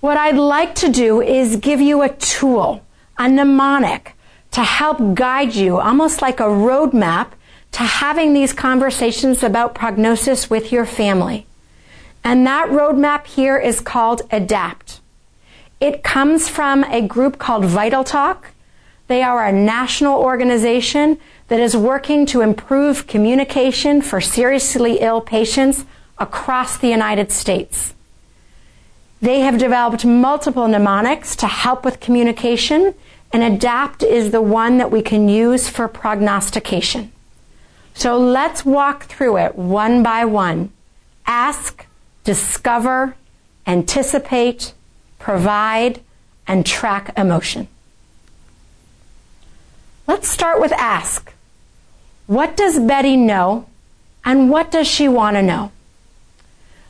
What 0.00 0.18
I'd 0.18 0.36
like 0.36 0.74
to 0.74 0.90
do 0.90 1.22
is 1.22 1.56
give 1.56 1.80
you 1.80 2.02
a 2.02 2.10
tool, 2.10 2.84
a 3.16 3.30
mnemonic, 3.30 4.14
to 4.50 4.62
help 4.62 5.14
guide 5.14 5.54
you, 5.54 5.78
almost 5.78 6.20
like 6.20 6.38
a 6.38 6.42
roadmap 6.42 7.28
to 7.72 7.80
having 7.80 8.34
these 8.34 8.52
conversations 8.52 9.42
about 9.42 9.74
prognosis 9.74 10.50
with 10.50 10.70
your 10.70 10.84
family. 10.84 11.46
And 12.22 12.46
that 12.46 12.68
roadmap 12.68 13.26
here 13.26 13.56
is 13.56 13.80
called 13.80 14.20
ADAPT. 14.30 15.00
It 15.80 16.02
comes 16.02 16.46
from 16.46 16.84
a 16.84 17.00
group 17.00 17.38
called 17.38 17.64
Vital 17.64 18.04
Talk. 18.04 18.52
They 19.08 19.22
are 19.22 19.46
a 19.46 19.52
national 19.52 20.20
organization 20.20 21.18
that 21.48 21.58
is 21.58 21.74
working 21.74 22.26
to 22.26 22.42
improve 22.42 23.06
communication 23.06 24.02
for 24.02 24.20
seriously 24.20 24.98
ill 25.00 25.22
patients 25.22 25.86
across 26.18 26.76
the 26.76 26.88
United 26.88 27.32
States. 27.32 27.94
They 29.22 29.40
have 29.40 29.56
developed 29.58 30.04
multiple 30.04 30.68
mnemonics 30.68 31.34
to 31.36 31.46
help 31.46 31.84
with 31.84 31.98
communication, 31.98 32.94
and 33.32 33.42
ADAPT 33.42 34.02
is 34.02 34.32
the 34.32 34.42
one 34.42 34.76
that 34.78 34.90
we 34.90 35.00
can 35.00 35.30
use 35.30 35.68
for 35.68 35.88
prognostication. 35.88 37.10
So 37.94 38.18
let's 38.18 38.66
walk 38.66 39.04
through 39.04 39.38
it 39.38 39.56
one 39.56 40.02
by 40.02 40.26
one. 40.26 40.72
Ask, 41.26 41.86
discover, 42.24 43.16
anticipate, 43.66 44.74
provide, 45.20 46.00
and 46.48 46.66
track 46.66 47.12
emotion. 47.16 47.68
Let's 50.08 50.28
start 50.28 50.60
with 50.60 50.72
ask. 50.72 51.32
What 52.26 52.56
does 52.56 52.80
Betty 52.80 53.16
know 53.16 53.66
and 54.24 54.50
what 54.50 54.72
does 54.72 54.88
she 54.88 55.06
want 55.06 55.36
to 55.36 55.42
know? 55.42 55.70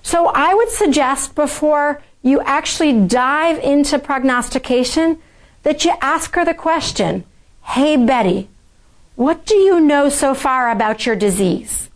So 0.03 0.29
I 0.29 0.55
would 0.55 0.71
suggest 0.71 1.35
before 1.35 2.01
you 2.23 2.41
actually 2.41 3.07
dive 3.07 3.59
into 3.59 3.99
prognostication 3.99 5.19
that 5.63 5.85
you 5.85 5.93
ask 6.01 6.35
her 6.35 6.45
the 6.47 6.55
question, 6.55 7.25
Hey 7.63 7.99
Betty, 7.99 8.49
what 9.17 9.45
do 9.45 9.55
you 9.55 9.79
know 9.79 10.09
so 10.09 10.35
far 10.35 10.71
about 10.71 11.05
your 11.05 11.17
disease? 11.17 11.91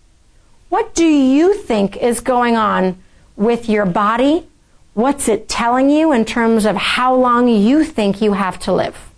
What 0.69 0.95
do 0.95 1.07
you 1.07 1.55
think 1.55 1.97
is 1.97 2.21
going 2.21 2.57
on 2.57 2.99
with 3.37 3.69
your 3.69 3.87
body. 3.87 4.47
What's 4.95 5.29
it 5.29 5.49
telling 5.49 5.91
you 5.91 6.13
in 6.13 6.25
terms 6.25 6.65
of 6.65 6.77
how 6.77 7.15
long 7.15 7.49
you 7.49 7.85
think 7.85 8.23
you 8.23 8.33
have 8.33 8.59
to 8.61 8.73
live? 8.73 9.11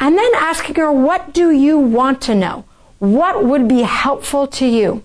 And 0.00 0.16
then 0.16 0.30
asking 0.34 0.76
her, 0.76 0.90
what 0.90 1.34
do 1.34 1.50
you 1.50 1.78
want 1.78 2.22
to 2.22 2.34
know? 2.34 2.64
What 2.98 3.44
would 3.44 3.68
be 3.68 3.82
helpful 3.82 4.46
to 4.46 4.66
you? 4.66 5.02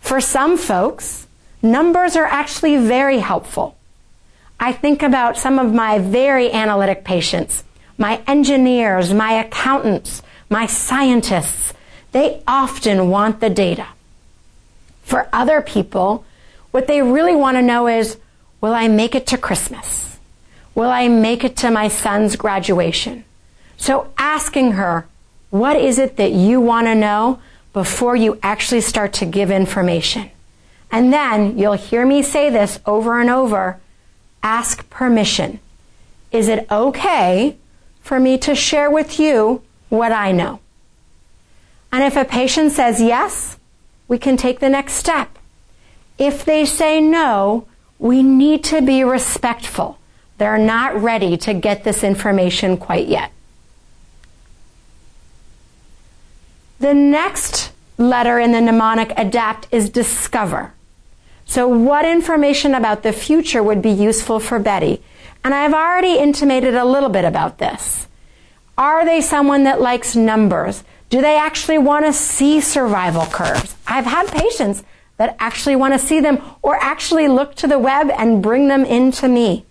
For 0.00 0.20
some 0.20 0.56
folks, 0.56 1.26
numbers 1.60 2.14
are 2.14 2.24
actually 2.24 2.76
very 2.76 3.18
helpful. 3.18 3.76
I 4.60 4.72
think 4.72 5.02
about 5.02 5.36
some 5.36 5.58
of 5.58 5.74
my 5.74 5.98
very 5.98 6.52
analytic 6.52 7.04
patients, 7.04 7.64
my 7.98 8.22
engineers, 8.28 9.12
my 9.12 9.32
accountants, 9.32 10.22
my 10.48 10.66
scientists. 10.66 11.74
They 12.12 12.42
often 12.46 13.10
want 13.10 13.40
the 13.40 13.50
data. 13.50 13.88
For 15.02 15.28
other 15.32 15.60
people, 15.60 16.24
what 16.70 16.86
they 16.86 17.02
really 17.02 17.34
want 17.34 17.56
to 17.56 17.62
know 17.62 17.88
is, 17.88 18.18
will 18.60 18.74
I 18.74 18.88
make 18.88 19.14
it 19.14 19.26
to 19.28 19.38
Christmas? 19.38 20.18
Will 20.74 20.90
I 20.90 21.08
make 21.08 21.44
it 21.44 21.56
to 21.58 21.70
my 21.70 21.88
son's 21.88 22.36
graduation? 22.36 23.24
So 23.76 24.12
asking 24.18 24.72
her, 24.72 25.06
what 25.50 25.76
is 25.76 25.98
it 25.98 26.16
that 26.16 26.32
you 26.32 26.60
want 26.60 26.86
to 26.86 26.94
know 26.94 27.40
before 27.72 28.16
you 28.16 28.38
actually 28.42 28.80
start 28.80 29.12
to 29.14 29.26
give 29.26 29.50
information? 29.50 30.30
And 30.90 31.12
then 31.12 31.58
you'll 31.58 31.74
hear 31.74 32.06
me 32.06 32.22
say 32.22 32.50
this 32.50 32.78
over 32.86 33.20
and 33.20 33.30
over. 33.30 33.80
Ask 34.42 34.88
permission. 34.90 35.60
Is 36.30 36.48
it 36.48 36.66
okay 36.70 37.56
for 38.00 38.20
me 38.20 38.38
to 38.38 38.54
share 38.54 38.90
with 38.90 39.18
you 39.18 39.62
what 39.88 40.12
I 40.12 40.32
know? 40.32 40.60
And 41.92 42.04
if 42.04 42.16
a 42.16 42.24
patient 42.24 42.72
says 42.72 43.00
yes, 43.00 43.56
we 44.08 44.18
can 44.18 44.36
take 44.36 44.60
the 44.60 44.68
next 44.68 44.94
step. 44.94 45.38
If 46.18 46.44
they 46.44 46.64
say 46.64 47.00
no, 47.00 47.66
we 47.98 48.22
need 48.22 48.64
to 48.64 48.82
be 48.82 49.02
respectful. 49.04 49.98
They're 50.38 50.58
not 50.58 51.00
ready 51.00 51.36
to 51.38 51.54
get 51.54 51.84
this 51.84 52.04
information 52.04 52.76
quite 52.76 53.08
yet. 53.08 53.32
The 56.78 56.92
next 56.92 57.72
letter 57.96 58.38
in 58.38 58.52
the 58.52 58.60
mnemonic 58.60 59.12
adapt 59.16 59.66
is 59.72 59.88
discover. 59.88 60.74
So 61.46 61.66
what 61.66 62.04
information 62.04 62.74
about 62.74 63.02
the 63.02 63.12
future 63.12 63.62
would 63.62 63.80
be 63.80 63.90
useful 63.90 64.40
for 64.40 64.58
Betty? 64.58 65.02
And 65.42 65.54
I've 65.54 65.72
already 65.72 66.18
intimated 66.18 66.74
a 66.74 66.84
little 66.84 67.08
bit 67.08 67.24
about 67.24 67.58
this. 67.58 68.08
Are 68.76 69.04
they 69.04 69.20
someone 69.20 69.64
that 69.64 69.80
likes 69.80 70.14
numbers? 70.14 70.84
Do 71.08 71.22
they 71.22 71.38
actually 71.38 71.78
want 71.78 72.04
to 72.04 72.12
see 72.12 72.60
survival 72.60 73.24
curves? 73.26 73.76
I've 73.86 74.04
had 74.04 74.26
patients 74.26 74.82
that 75.16 75.36
actually 75.38 75.76
want 75.76 75.94
to 75.94 75.98
see 75.98 76.20
them 76.20 76.42
or 76.62 76.76
actually 76.76 77.28
look 77.28 77.54
to 77.56 77.66
the 77.66 77.78
web 77.78 78.10
and 78.10 78.42
bring 78.42 78.68
them 78.68 78.84
into 78.84 79.28
me. 79.28 79.64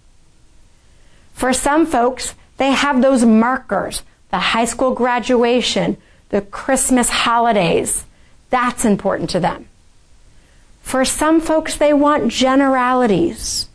For 1.33 1.53
some 1.53 1.85
folks, 1.85 2.33
they 2.57 2.71
have 2.71 3.01
those 3.01 3.25
markers, 3.25 4.03
the 4.31 4.39
high 4.39 4.65
school 4.65 4.91
graduation, 4.93 5.97
the 6.29 6.41
Christmas 6.41 7.09
holidays. 7.09 8.05
That's 8.49 8.85
important 8.85 9.29
to 9.31 9.39
them. 9.39 9.67
For 10.81 11.03
some 11.03 11.41
folks, 11.41 11.75
they 11.77 11.93
want 11.93 12.31
generalities. 12.31 13.67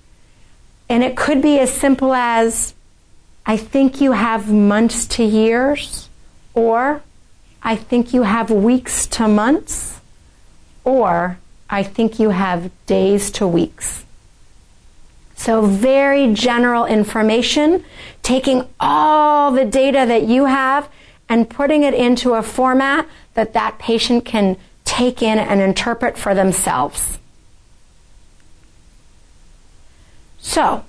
And 0.88 1.02
it 1.02 1.16
could 1.16 1.42
be 1.42 1.58
as 1.58 1.72
simple 1.72 2.14
as, 2.14 2.72
I 3.44 3.56
think 3.56 4.00
you 4.00 4.12
have 4.12 4.52
months 4.52 5.06
to 5.06 5.24
years, 5.24 6.08
or 6.54 7.02
I 7.62 7.76
think 7.76 8.14
you 8.14 8.22
have 8.22 8.50
weeks 8.50 9.06
to 9.08 9.28
months, 9.28 10.00
or 10.84 11.38
I 11.70 11.82
think 11.82 12.18
you 12.18 12.30
have 12.30 12.70
days 12.86 13.30
to 13.32 13.46
weeks. 13.46 14.04
So 15.36 15.62
very 15.62 16.34
general 16.34 16.84
information, 16.84 17.84
taking 18.22 18.68
all 18.78 19.52
the 19.52 19.64
data 19.64 20.04
that 20.06 20.24
you 20.24 20.46
have 20.46 20.88
and 21.28 21.48
putting 21.48 21.84
it 21.84 21.94
into 21.94 22.34
a 22.34 22.42
format 22.42 23.06
that 23.34 23.54
that 23.54 23.78
patient 23.78 24.24
can 24.24 24.56
take 24.84 25.22
in 25.22 25.38
and 25.38 25.60
interpret 25.60 26.18
for 26.18 26.34
themselves. 26.34 27.18
So, 30.40 30.84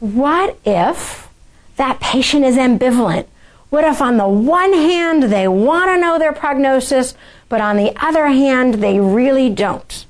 what 0.00 0.58
if 0.64 1.28
that 1.76 2.00
patient 2.00 2.44
is 2.44 2.56
ambivalent? 2.56 3.26
What 3.68 3.84
if 3.84 4.00
on 4.00 4.16
the 4.16 4.28
one 4.28 4.72
hand 4.72 5.24
they 5.24 5.46
want 5.46 5.90
to 5.90 6.00
know 6.00 6.18
their 6.18 6.32
prognosis, 6.32 7.14
but 7.50 7.60
on 7.60 7.76
the 7.76 7.92
other 8.02 8.28
hand 8.28 8.74
they 8.74 8.98
really 8.98 9.50
don't? 9.50 10.06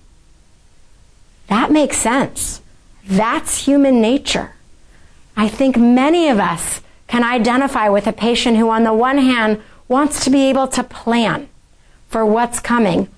That 1.48 1.72
makes 1.72 1.96
sense. 1.96 2.60
That's 3.04 3.66
human 3.66 4.00
nature. 4.00 4.52
I 5.36 5.48
think 5.48 5.76
many 5.76 6.28
of 6.28 6.38
us 6.38 6.80
can 7.08 7.24
identify 7.24 7.88
with 7.88 8.06
a 8.06 8.12
patient 8.12 8.56
who, 8.56 8.70
on 8.70 8.84
the 8.84 8.94
one 8.94 9.18
hand, 9.18 9.60
wants 9.88 10.22
to 10.22 10.30
be 10.30 10.48
able 10.48 10.68
to 10.68 10.84
plan 10.84 11.48
for 12.08 12.24
what's 12.24 12.60
coming, 12.60 13.08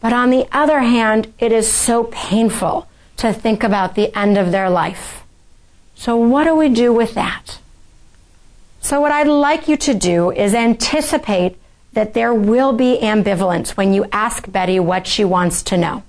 but 0.00 0.12
on 0.12 0.30
the 0.30 0.46
other 0.52 0.80
hand, 0.80 1.32
it 1.40 1.50
is 1.50 1.70
so 1.70 2.04
painful 2.04 2.86
to 3.16 3.32
think 3.32 3.64
about 3.64 3.96
the 3.96 4.16
end 4.16 4.38
of 4.38 4.52
their 4.52 4.70
life. 4.70 5.24
So, 5.96 6.16
what 6.16 6.44
do 6.44 6.54
we 6.54 6.68
do 6.68 6.92
with 6.92 7.14
that? 7.14 7.58
So, 8.80 9.00
what 9.00 9.12
I'd 9.12 9.26
like 9.26 9.68
you 9.68 9.76
to 9.78 9.94
do 9.94 10.30
is 10.30 10.54
anticipate 10.54 11.56
that 11.92 12.14
there 12.14 12.32
will 12.32 12.72
be 12.72 12.98
ambivalence 13.02 13.70
when 13.70 13.92
you 13.92 14.06
ask 14.12 14.50
Betty 14.50 14.78
what 14.78 15.06
she 15.06 15.24
wants 15.24 15.62
to 15.64 15.76
know 15.76 16.02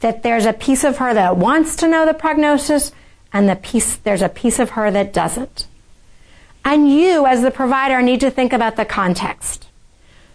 that 0.00 0.22
there's 0.22 0.46
a 0.46 0.52
piece 0.52 0.84
of 0.84 0.98
her 0.98 1.14
that 1.14 1.36
wants 1.36 1.76
to 1.76 1.88
know 1.88 2.06
the 2.06 2.14
prognosis 2.14 2.92
and 3.32 3.48
the 3.48 3.56
piece, 3.56 3.96
there's 3.96 4.22
a 4.22 4.28
piece 4.28 4.58
of 4.58 4.70
her 4.70 4.90
that 4.90 5.12
doesn't. 5.12 5.66
And 6.64 6.90
you, 6.90 7.26
as 7.26 7.42
the 7.42 7.50
provider, 7.50 8.02
need 8.02 8.20
to 8.20 8.30
think 8.30 8.52
about 8.52 8.76
the 8.76 8.84
context. 8.84 9.66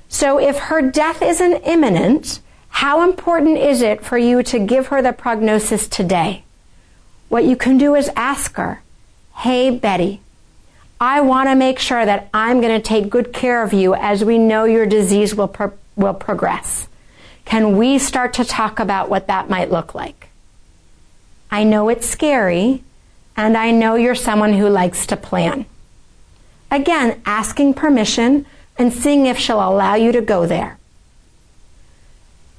So 0.10 0.40
if 0.40 0.58
her 0.58 0.82
death 0.82 1.22
isn't 1.22 1.64
imminent, 1.64 2.40
how 2.70 3.04
important 3.04 3.58
is 3.58 3.82
it 3.82 4.04
for 4.04 4.18
you 4.18 4.44
to 4.44 4.60
give 4.60 4.88
her 4.88 5.02
the 5.02 5.14
prognosis 5.14 5.88
today? 5.88 6.44
What 7.30 7.46
you 7.46 7.56
can 7.56 7.78
do 7.78 7.96
is 7.96 8.10
ask 8.16 8.56
her, 8.56 8.82
Hey, 9.38 9.70
Betty, 9.70 10.22
I 11.02 11.22
want 11.22 11.50
to 11.50 11.56
make 11.56 11.80
sure 11.80 12.06
that 12.06 12.30
I'm 12.32 12.62
going 12.62 12.80
to 12.80 12.88
take 12.88 13.10
good 13.10 13.34
care 13.34 13.64
of 13.64 13.74
you 13.74 13.96
as 13.96 14.24
we 14.24 14.38
know 14.38 14.66
your 14.66 14.86
disease 14.86 15.34
will, 15.34 15.48
pro- 15.48 15.74
will 15.96 16.14
progress. 16.14 16.88
Can 17.44 17.76
we 17.76 17.98
start 17.98 18.36
to 18.36 18.46
talk 18.46 18.80
about 18.80 19.10
what 19.10 19.26
that 19.26 19.50
might 19.50 19.72
look 19.72 19.96
like? 19.96 20.28
I 21.50 21.64
know 21.64 21.90
it's 21.90 22.08
scary, 22.08 22.84
and 23.36 23.58
I 23.58 23.72
know 23.72 23.96
you're 23.96 24.14
someone 24.14 24.54
who 24.54 24.70
likes 24.70 25.08
to 25.08 25.18
plan. 25.18 25.66
Again, 26.70 27.20
asking 27.26 27.74
permission 27.74 28.46
and 28.78 28.94
seeing 28.94 29.26
if 29.26 29.40
she'll 29.40 29.58
allow 29.58 29.96
you 29.96 30.12
to 30.12 30.22
go 30.22 30.46
there. 30.46 30.78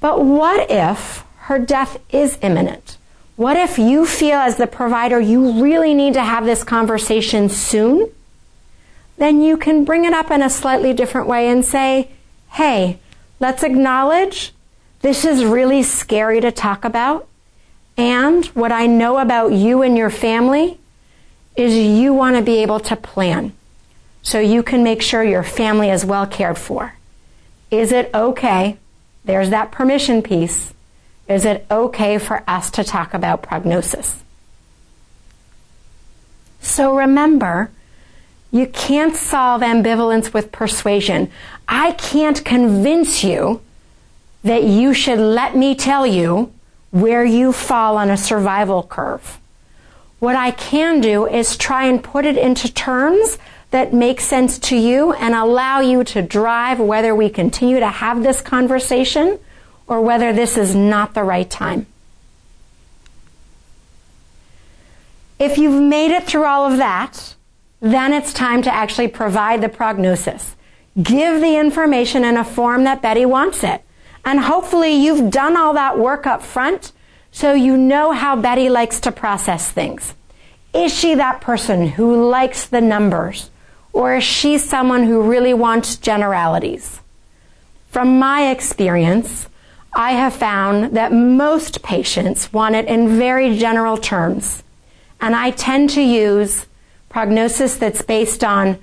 But 0.00 0.24
what 0.24 0.68
if 0.68 1.24
her 1.42 1.60
death 1.60 2.00
is 2.10 2.38
imminent? 2.42 2.96
What 3.36 3.56
if 3.56 3.78
you 3.78 4.04
feel 4.04 4.38
as 4.38 4.56
the 4.56 4.66
provider 4.66 5.20
you 5.20 5.62
really 5.62 5.94
need 5.94 6.14
to 6.14 6.24
have 6.24 6.44
this 6.44 6.64
conversation 6.64 7.48
soon? 7.48 8.10
Then 9.22 9.40
you 9.40 9.56
can 9.56 9.84
bring 9.84 10.04
it 10.04 10.12
up 10.12 10.32
in 10.32 10.42
a 10.42 10.50
slightly 10.50 10.92
different 10.92 11.28
way 11.28 11.48
and 11.48 11.64
say, 11.64 12.08
hey, 12.54 12.98
let's 13.38 13.62
acknowledge 13.62 14.52
this 15.00 15.24
is 15.24 15.44
really 15.44 15.84
scary 15.84 16.40
to 16.40 16.50
talk 16.50 16.84
about. 16.84 17.28
And 17.96 18.44
what 18.46 18.72
I 18.72 18.86
know 18.88 19.18
about 19.18 19.52
you 19.52 19.82
and 19.82 19.96
your 19.96 20.10
family 20.10 20.80
is 21.54 21.72
you 21.72 22.12
want 22.12 22.34
to 22.34 22.42
be 22.42 22.62
able 22.62 22.80
to 22.80 22.96
plan 22.96 23.52
so 24.22 24.40
you 24.40 24.60
can 24.60 24.82
make 24.82 25.00
sure 25.00 25.22
your 25.22 25.44
family 25.44 25.90
is 25.90 26.04
well 26.04 26.26
cared 26.26 26.58
for. 26.58 26.94
Is 27.70 27.92
it 27.92 28.10
okay? 28.12 28.76
There's 29.24 29.50
that 29.50 29.70
permission 29.70 30.22
piece. 30.22 30.74
Is 31.28 31.44
it 31.44 31.64
okay 31.70 32.18
for 32.18 32.42
us 32.48 32.72
to 32.72 32.82
talk 32.82 33.14
about 33.14 33.40
prognosis? 33.40 34.20
So 36.60 36.96
remember, 36.96 37.70
you 38.52 38.66
can't 38.66 39.16
solve 39.16 39.62
ambivalence 39.62 40.32
with 40.32 40.52
persuasion. 40.52 41.30
I 41.66 41.92
can't 41.92 42.44
convince 42.44 43.24
you 43.24 43.62
that 44.44 44.62
you 44.64 44.92
should 44.92 45.18
let 45.18 45.56
me 45.56 45.74
tell 45.74 46.06
you 46.06 46.52
where 46.90 47.24
you 47.24 47.52
fall 47.52 47.96
on 47.96 48.10
a 48.10 48.16
survival 48.16 48.82
curve. 48.82 49.40
What 50.18 50.36
I 50.36 50.50
can 50.50 51.00
do 51.00 51.26
is 51.26 51.56
try 51.56 51.86
and 51.86 52.04
put 52.04 52.26
it 52.26 52.36
into 52.36 52.72
terms 52.72 53.38
that 53.70 53.94
make 53.94 54.20
sense 54.20 54.58
to 54.58 54.76
you 54.76 55.14
and 55.14 55.34
allow 55.34 55.80
you 55.80 56.04
to 56.04 56.20
drive 56.20 56.78
whether 56.78 57.14
we 57.14 57.30
continue 57.30 57.80
to 57.80 57.88
have 57.88 58.22
this 58.22 58.42
conversation 58.42 59.38
or 59.86 60.02
whether 60.02 60.32
this 60.32 60.58
is 60.58 60.74
not 60.74 61.14
the 61.14 61.24
right 61.24 61.48
time. 61.48 61.86
If 65.38 65.56
you've 65.56 65.82
made 65.82 66.14
it 66.14 66.24
through 66.24 66.44
all 66.44 66.70
of 66.70 66.76
that, 66.76 67.34
then 67.82 68.12
it's 68.12 68.32
time 68.32 68.62
to 68.62 68.72
actually 68.72 69.08
provide 69.08 69.60
the 69.60 69.68
prognosis. 69.68 70.54
Give 71.02 71.40
the 71.40 71.58
information 71.58 72.24
in 72.24 72.36
a 72.36 72.44
form 72.44 72.84
that 72.84 73.02
Betty 73.02 73.26
wants 73.26 73.64
it. 73.64 73.82
And 74.24 74.38
hopefully 74.38 74.92
you've 74.92 75.32
done 75.32 75.56
all 75.56 75.74
that 75.74 75.98
work 75.98 76.24
up 76.24 76.42
front 76.42 76.92
so 77.32 77.54
you 77.54 77.76
know 77.76 78.12
how 78.12 78.36
Betty 78.36 78.68
likes 78.68 79.00
to 79.00 79.10
process 79.10 79.72
things. 79.72 80.14
Is 80.72 80.96
she 80.96 81.16
that 81.16 81.40
person 81.40 81.88
who 81.88 82.28
likes 82.30 82.66
the 82.66 82.80
numbers? 82.80 83.50
Or 83.92 84.14
is 84.14 84.24
she 84.24 84.58
someone 84.58 85.02
who 85.02 85.28
really 85.28 85.52
wants 85.52 85.96
generalities? 85.96 87.00
From 87.88 88.18
my 88.18 88.50
experience, 88.50 89.48
I 89.92 90.12
have 90.12 90.34
found 90.34 90.96
that 90.96 91.12
most 91.12 91.82
patients 91.82 92.52
want 92.52 92.76
it 92.76 92.86
in 92.86 93.18
very 93.18 93.58
general 93.58 93.96
terms. 93.96 94.62
And 95.20 95.34
I 95.34 95.50
tend 95.50 95.90
to 95.90 96.00
use 96.00 96.66
prognosis 97.12 97.76
that's 97.76 98.00
based 98.00 98.42
on 98.42 98.78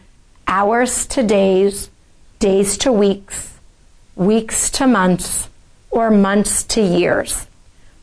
hours 0.47 1.07
to 1.07 1.23
days, 1.23 1.89
days 2.37 2.77
to 2.77 2.91
weeks, 2.91 3.57
weeks 4.15 4.69
to 4.69 4.85
months, 4.85 5.49
or 5.89 6.11
months 6.11 6.63
to 6.63 6.79
years. 6.79 7.47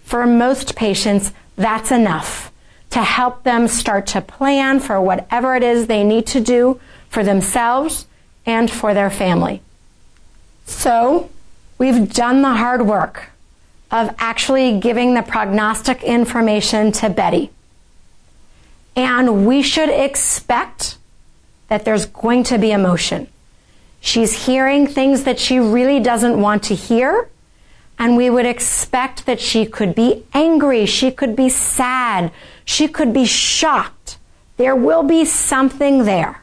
For 0.02 0.26
most 0.26 0.74
patients, 0.74 1.32
that's 1.54 1.92
enough 1.92 2.52
to 2.90 2.98
help 3.04 3.44
them 3.44 3.68
start 3.68 4.08
to 4.08 4.20
plan 4.20 4.80
for 4.80 5.00
whatever 5.00 5.54
it 5.54 5.62
is 5.62 5.86
they 5.86 6.02
need 6.02 6.26
to 6.26 6.40
do 6.40 6.80
for 7.08 7.22
themselves 7.22 8.06
and 8.44 8.68
for 8.68 8.94
their 8.94 9.10
family. 9.10 9.62
So, 10.66 11.30
we've 11.78 12.12
done 12.12 12.42
the 12.42 12.54
hard 12.54 12.84
work 12.84 13.30
of 13.92 14.12
actually 14.18 14.80
giving 14.80 15.14
the 15.14 15.22
prognostic 15.22 16.02
information 16.02 16.90
to 16.92 17.10
Betty. 17.10 17.52
And 18.96 19.46
we 19.46 19.62
should 19.62 19.90
expect 19.90 20.96
that 21.68 21.84
there's 21.84 22.06
going 22.06 22.44
to 22.44 22.58
be 22.58 22.72
emotion. 22.72 23.28
She's 24.00 24.46
hearing 24.46 24.86
things 24.86 25.24
that 25.24 25.38
she 25.38 25.58
really 25.58 26.00
doesn't 26.00 26.40
want 26.40 26.62
to 26.64 26.74
hear. 26.74 27.28
And 27.98 28.16
we 28.16 28.30
would 28.30 28.46
expect 28.46 29.26
that 29.26 29.40
she 29.40 29.66
could 29.66 29.94
be 29.94 30.24
angry. 30.32 30.86
She 30.86 31.10
could 31.10 31.34
be 31.34 31.48
sad. 31.48 32.30
She 32.64 32.88
could 32.88 33.12
be 33.12 33.24
shocked. 33.24 34.18
There 34.56 34.76
will 34.76 35.02
be 35.02 35.24
something 35.24 36.04
there. 36.04 36.42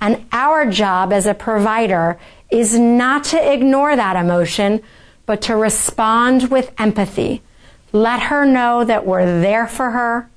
And 0.00 0.24
our 0.32 0.70
job 0.70 1.12
as 1.12 1.26
a 1.26 1.34
provider 1.34 2.18
is 2.50 2.78
not 2.78 3.24
to 3.24 3.52
ignore 3.52 3.94
that 3.94 4.16
emotion, 4.16 4.82
but 5.26 5.42
to 5.42 5.56
respond 5.56 6.50
with 6.50 6.72
empathy. 6.78 7.42
Let 7.92 8.22
her 8.22 8.46
know 8.46 8.84
that 8.84 9.04
we're 9.04 9.40
there 9.40 9.66
for 9.66 9.90
her. 9.90 10.29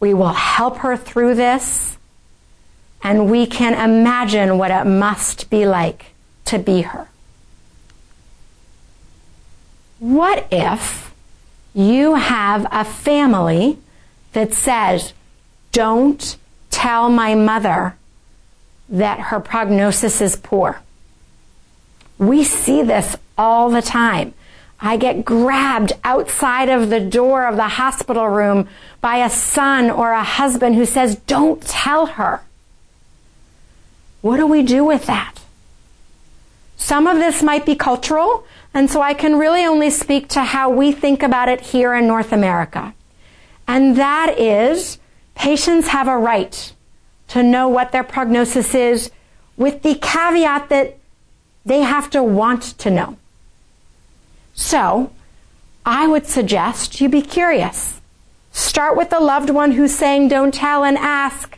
We 0.00 0.14
will 0.14 0.32
help 0.32 0.78
her 0.78 0.96
through 0.96 1.34
this 1.34 1.96
and 3.02 3.30
we 3.30 3.46
can 3.46 3.74
imagine 3.74 4.58
what 4.58 4.70
it 4.70 4.84
must 4.84 5.50
be 5.50 5.66
like 5.66 6.06
to 6.46 6.58
be 6.58 6.82
her. 6.82 7.08
What 9.98 10.46
if 10.50 11.12
you 11.74 12.14
have 12.14 12.66
a 12.70 12.84
family 12.84 13.78
that 14.32 14.54
says, 14.54 15.12
don't 15.72 16.36
tell 16.70 17.10
my 17.10 17.34
mother 17.34 17.96
that 18.88 19.20
her 19.20 19.40
prognosis 19.40 20.20
is 20.20 20.36
poor? 20.36 20.80
We 22.16 22.44
see 22.44 22.82
this 22.82 23.16
all 23.36 23.70
the 23.70 23.82
time. 23.82 24.34
I 24.80 24.96
get 24.96 25.24
grabbed 25.24 25.92
outside 26.04 26.68
of 26.68 26.90
the 26.90 27.00
door 27.00 27.46
of 27.46 27.56
the 27.56 27.68
hospital 27.68 28.28
room 28.28 28.68
by 29.00 29.16
a 29.18 29.30
son 29.30 29.90
or 29.90 30.12
a 30.12 30.22
husband 30.22 30.76
who 30.76 30.84
says, 30.84 31.16
don't 31.26 31.62
tell 31.62 32.06
her. 32.06 32.42
What 34.20 34.36
do 34.36 34.46
we 34.46 34.62
do 34.62 34.84
with 34.84 35.06
that? 35.06 35.34
Some 36.76 37.06
of 37.06 37.18
this 37.18 37.42
might 37.42 37.66
be 37.66 37.74
cultural, 37.74 38.44
and 38.72 38.88
so 38.88 39.02
I 39.02 39.14
can 39.14 39.36
really 39.36 39.64
only 39.64 39.90
speak 39.90 40.28
to 40.28 40.42
how 40.42 40.70
we 40.70 40.92
think 40.92 41.22
about 41.22 41.48
it 41.48 41.60
here 41.60 41.94
in 41.94 42.06
North 42.06 42.32
America. 42.32 42.94
And 43.66 43.96
that 43.96 44.38
is 44.38 44.98
patients 45.34 45.88
have 45.88 46.08
a 46.08 46.16
right 46.16 46.72
to 47.28 47.42
know 47.42 47.68
what 47.68 47.92
their 47.92 48.04
prognosis 48.04 48.74
is 48.74 49.10
with 49.56 49.82
the 49.82 49.96
caveat 49.96 50.68
that 50.68 50.98
they 51.64 51.80
have 51.80 52.10
to 52.10 52.22
want 52.22 52.62
to 52.78 52.90
know. 52.90 53.16
So, 54.58 55.12
I 55.86 56.08
would 56.08 56.26
suggest 56.26 57.00
you 57.00 57.08
be 57.08 57.22
curious. 57.22 58.00
Start 58.50 58.96
with 58.96 59.08
the 59.08 59.20
loved 59.20 59.50
one 59.50 59.70
who's 59.70 59.94
saying 59.94 60.28
don't 60.28 60.52
tell 60.52 60.82
and 60.82 60.98
ask, 60.98 61.56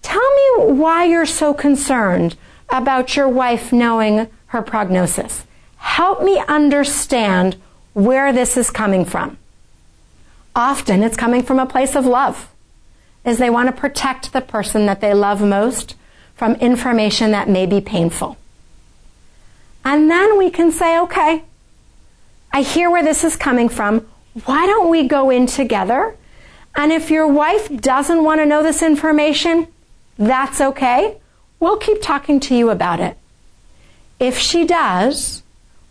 tell 0.00 0.20
me 0.20 0.74
why 0.74 1.04
you're 1.04 1.26
so 1.26 1.52
concerned 1.52 2.36
about 2.68 3.16
your 3.16 3.28
wife 3.28 3.72
knowing 3.72 4.28
her 4.46 4.62
prognosis. 4.62 5.44
Help 5.78 6.22
me 6.22 6.38
understand 6.46 7.56
where 7.94 8.32
this 8.32 8.56
is 8.56 8.70
coming 8.70 9.04
from. 9.04 9.36
Often 10.54 11.02
it's 11.02 11.16
coming 11.16 11.42
from 11.42 11.58
a 11.58 11.66
place 11.66 11.96
of 11.96 12.06
love, 12.06 12.48
as 13.24 13.38
they 13.38 13.50
want 13.50 13.66
to 13.66 13.80
protect 13.80 14.32
the 14.32 14.40
person 14.40 14.86
that 14.86 15.00
they 15.00 15.14
love 15.14 15.42
most 15.42 15.96
from 16.36 16.54
information 16.54 17.32
that 17.32 17.48
may 17.48 17.66
be 17.66 17.80
painful. 17.80 18.36
And 19.84 20.08
then 20.08 20.38
we 20.38 20.48
can 20.48 20.70
say, 20.70 20.96
okay, 21.00 21.42
I 22.54 22.62
hear 22.62 22.88
where 22.88 23.02
this 23.02 23.24
is 23.24 23.34
coming 23.34 23.68
from. 23.68 24.06
Why 24.44 24.64
don't 24.66 24.88
we 24.88 25.08
go 25.08 25.28
in 25.28 25.46
together? 25.46 26.16
And 26.76 26.92
if 26.92 27.10
your 27.10 27.26
wife 27.26 27.68
doesn't 27.68 28.22
want 28.22 28.40
to 28.40 28.46
know 28.46 28.62
this 28.62 28.80
information, 28.80 29.66
that's 30.16 30.60
okay. 30.60 31.16
We'll 31.58 31.78
keep 31.78 32.00
talking 32.00 32.38
to 32.38 32.54
you 32.54 32.70
about 32.70 33.00
it. 33.00 33.18
If 34.20 34.38
she 34.38 34.64
does, 34.64 35.42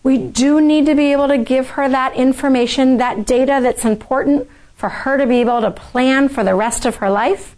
we 0.04 0.18
do 0.18 0.62
need 0.62 0.86
to 0.86 0.96
be 0.96 1.12
able 1.12 1.28
to 1.28 1.38
give 1.38 1.72
her 1.72 1.90
that 1.90 2.16
information, 2.16 2.96
that 2.96 3.26
data 3.26 3.60
that's 3.62 3.84
important 3.84 4.50
for 4.78 4.88
her 4.88 5.18
to 5.18 5.28
be 5.28 5.42
able 5.42 5.60
to 5.60 5.72
plan 5.72 6.30
for 6.30 6.46
the 6.46 6.56
rest 6.56 6.86
of 6.86 6.96
her 6.98 7.10
life, 7.10 7.58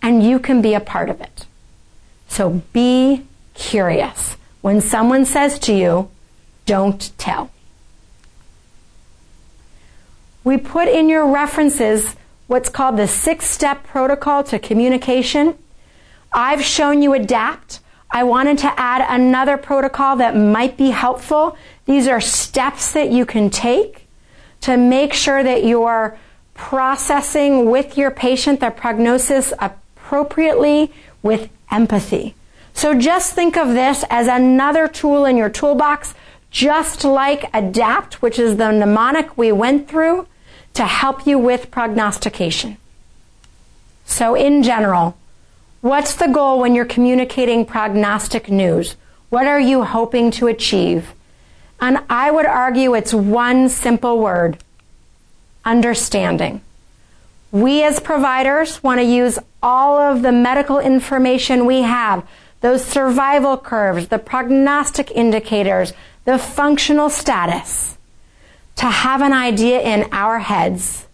and 0.00 0.22
you 0.22 0.38
can 0.38 0.62
be 0.62 0.72
a 0.72 0.80
part 0.80 1.10
of 1.10 1.20
it. 1.20 1.44
So 2.28 2.62
be 2.72 3.26
curious. 3.52 4.38
When 4.62 4.80
someone 4.80 5.26
says 5.26 5.58
to 5.60 5.74
you, 5.74 6.10
don't 6.64 7.10
tell. 7.18 7.50
We 10.44 10.56
put 10.56 10.88
in 10.88 11.08
your 11.08 11.26
references 11.26 12.16
what's 12.46 12.68
called 12.68 12.96
the 12.96 13.06
six 13.06 13.46
step 13.46 13.84
protocol 13.84 14.42
to 14.44 14.58
communication. 14.58 15.56
I've 16.32 16.62
shown 16.62 17.02
you 17.02 17.10
ADAPT. 17.10 17.80
I 18.10 18.24
wanted 18.24 18.58
to 18.58 18.80
add 18.80 19.04
another 19.08 19.56
protocol 19.56 20.16
that 20.16 20.34
might 20.34 20.76
be 20.76 20.90
helpful. 20.90 21.56
These 21.84 22.08
are 22.08 22.20
steps 22.20 22.92
that 22.92 23.10
you 23.10 23.26
can 23.26 23.50
take 23.50 24.06
to 24.62 24.76
make 24.76 25.12
sure 25.12 25.42
that 25.42 25.64
you're 25.64 26.18
processing 26.54 27.70
with 27.70 27.96
your 27.96 28.10
patient 28.10 28.60
the 28.60 28.70
prognosis 28.70 29.52
appropriately 29.60 30.92
with 31.22 31.50
empathy. 31.70 32.34
So 32.72 32.98
just 32.98 33.34
think 33.34 33.56
of 33.56 33.68
this 33.68 34.04
as 34.08 34.26
another 34.26 34.88
tool 34.88 35.24
in 35.24 35.36
your 35.36 35.50
toolbox, 35.50 36.14
just 36.50 37.04
like 37.04 37.52
ADAPT, 37.52 38.14
which 38.14 38.38
is 38.38 38.56
the 38.56 38.70
mnemonic 38.70 39.36
we 39.36 39.52
went 39.52 39.88
through 39.88 40.26
to 40.74 40.84
help 40.84 41.26
you 41.26 41.38
with 41.38 41.70
prognostication. 41.70 42.76
So 44.06 44.34
in 44.34 44.62
general, 44.62 45.16
what's 45.80 46.14
the 46.14 46.28
goal 46.28 46.60
when 46.60 46.74
you're 46.74 46.84
communicating 46.84 47.64
prognostic 47.64 48.48
news? 48.48 48.96
What 49.28 49.46
are 49.46 49.60
you 49.60 49.84
hoping 49.84 50.30
to 50.32 50.46
achieve? 50.46 51.12
And 51.80 51.98
I 52.08 52.30
would 52.30 52.46
argue 52.46 52.94
it's 52.94 53.12
one 53.12 53.68
simple 53.68 54.18
word 54.18 54.58
understanding. 55.64 56.62
We 57.52 57.82
as 57.82 58.00
providers 58.00 58.82
want 58.82 59.00
to 59.00 59.04
use 59.04 59.38
all 59.62 59.98
of 59.98 60.22
the 60.22 60.32
medical 60.32 60.78
information 60.78 61.66
we 61.66 61.82
have, 61.82 62.26
those 62.60 62.84
survival 62.84 63.56
curves, 63.56 64.08
the 64.08 64.18
prognostic 64.18 65.10
indicators, 65.10 65.92
the 66.28 66.36
functional 66.36 67.08
status, 67.08 67.96
to 68.76 68.84
have 68.84 69.22
an 69.22 69.32
idea 69.32 69.80
in 69.80 70.06
our 70.12 70.40
heads. 70.40 71.06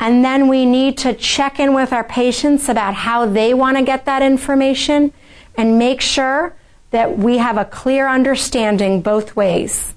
And 0.00 0.24
then 0.24 0.48
we 0.48 0.64
need 0.64 0.96
to 0.98 1.12
check 1.12 1.60
in 1.60 1.74
with 1.74 1.92
our 1.92 2.04
patients 2.04 2.66
about 2.66 2.94
how 2.94 3.26
they 3.26 3.52
want 3.52 3.76
to 3.76 3.82
get 3.82 4.06
that 4.06 4.22
information 4.22 5.12
and 5.58 5.78
make 5.78 6.00
sure 6.00 6.56
that 6.90 7.18
we 7.18 7.36
have 7.36 7.58
a 7.58 7.66
clear 7.66 8.08
understanding 8.08 9.02
both 9.02 9.36
ways. 9.36 9.92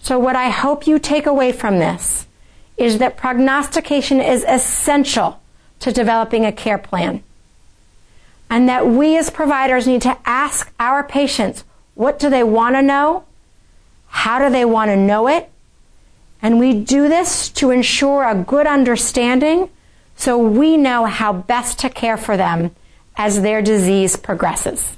So, 0.00 0.18
what 0.18 0.34
I 0.34 0.48
hope 0.48 0.88
you 0.88 0.98
take 0.98 1.26
away 1.26 1.52
from 1.52 1.78
this 1.78 2.26
is 2.76 2.98
that 2.98 3.16
prognostication 3.16 4.20
is 4.20 4.44
essential 4.48 5.40
to 5.78 5.92
developing 5.92 6.44
a 6.44 6.50
care 6.50 6.78
plan. 6.78 7.22
And 8.50 8.68
that 8.68 8.88
we 8.88 9.16
as 9.16 9.30
providers 9.30 9.86
need 9.86 10.02
to 10.02 10.18
ask 10.24 10.74
our 10.80 11.04
patients 11.04 11.62
what 11.96 12.20
do 12.20 12.30
they 12.30 12.44
want 12.44 12.76
to 12.76 12.82
know? 12.82 13.24
How 14.06 14.38
do 14.38 14.50
they 14.50 14.64
want 14.64 14.90
to 14.90 14.96
know 14.96 15.26
it? 15.26 15.50
And 16.40 16.60
we 16.60 16.74
do 16.74 17.08
this 17.08 17.48
to 17.50 17.70
ensure 17.70 18.22
a 18.22 18.34
good 18.34 18.66
understanding 18.66 19.70
so 20.16 20.38
we 20.38 20.76
know 20.76 21.06
how 21.06 21.32
best 21.32 21.80
to 21.80 21.90
care 21.90 22.16
for 22.16 22.36
them 22.36 22.70
as 23.16 23.42
their 23.42 23.62
disease 23.62 24.14
progresses. 24.14 24.96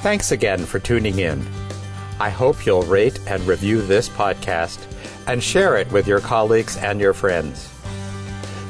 Thanks 0.00 0.32
again 0.32 0.64
for 0.64 0.78
tuning 0.78 1.18
in. 1.18 1.46
I 2.18 2.30
hope 2.30 2.64
you'll 2.64 2.82
rate 2.82 3.20
and 3.26 3.46
review 3.46 3.82
this 3.82 4.08
podcast 4.08 4.78
and 5.26 5.42
share 5.42 5.76
it 5.76 5.92
with 5.92 6.06
your 6.06 6.20
colleagues 6.20 6.78
and 6.78 6.98
your 6.98 7.12
friends. 7.12 7.70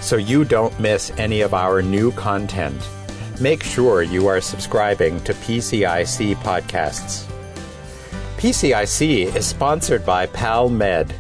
So 0.01 0.17
you 0.17 0.45
don't 0.45 0.79
miss 0.81 1.13
any 1.19 1.43
of 1.43 1.55
our 1.55 1.83
new 1.83 2.11
content, 2.13 2.81
make 3.41 3.63
sure 3.63 4.03
you 4.03 4.27
are 4.27 4.41
subscribing 4.41 5.19
to 5.25 5.33
PCIC 5.33 6.37
podcasts. 6.37 7.27
PCIC 8.37 9.35
is 9.35 9.47
sponsored 9.47 10.05
by 10.05 10.27
PalMed, 10.27 11.13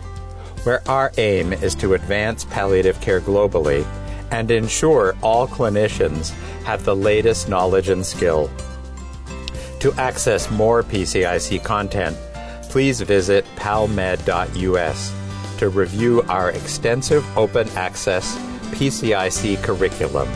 where 0.64 0.82
our 0.88 1.12
aim 1.16 1.52
is 1.52 1.74
to 1.76 1.94
advance 1.94 2.44
palliative 2.44 3.00
care 3.00 3.20
globally 3.20 3.86
and 4.30 4.50
ensure 4.50 5.16
all 5.22 5.48
clinicians 5.48 6.30
have 6.64 6.84
the 6.84 6.94
latest 6.94 7.48
knowledge 7.48 7.88
and 7.88 8.04
skill. 8.04 8.50
To 9.80 9.92
access 9.94 10.50
more 10.50 10.82
PCIC 10.82 11.64
content, 11.64 12.16
please 12.64 13.00
visit 13.00 13.44
palmed.us 13.56 15.14
to 15.58 15.68
review 15.68 16.22
our 16.28 16.50
extensive 16.50 17.24
open 17.36 17.68
access 17.70 18.36
PCIC 18.72 19.62
curriculum. 19.62 20.28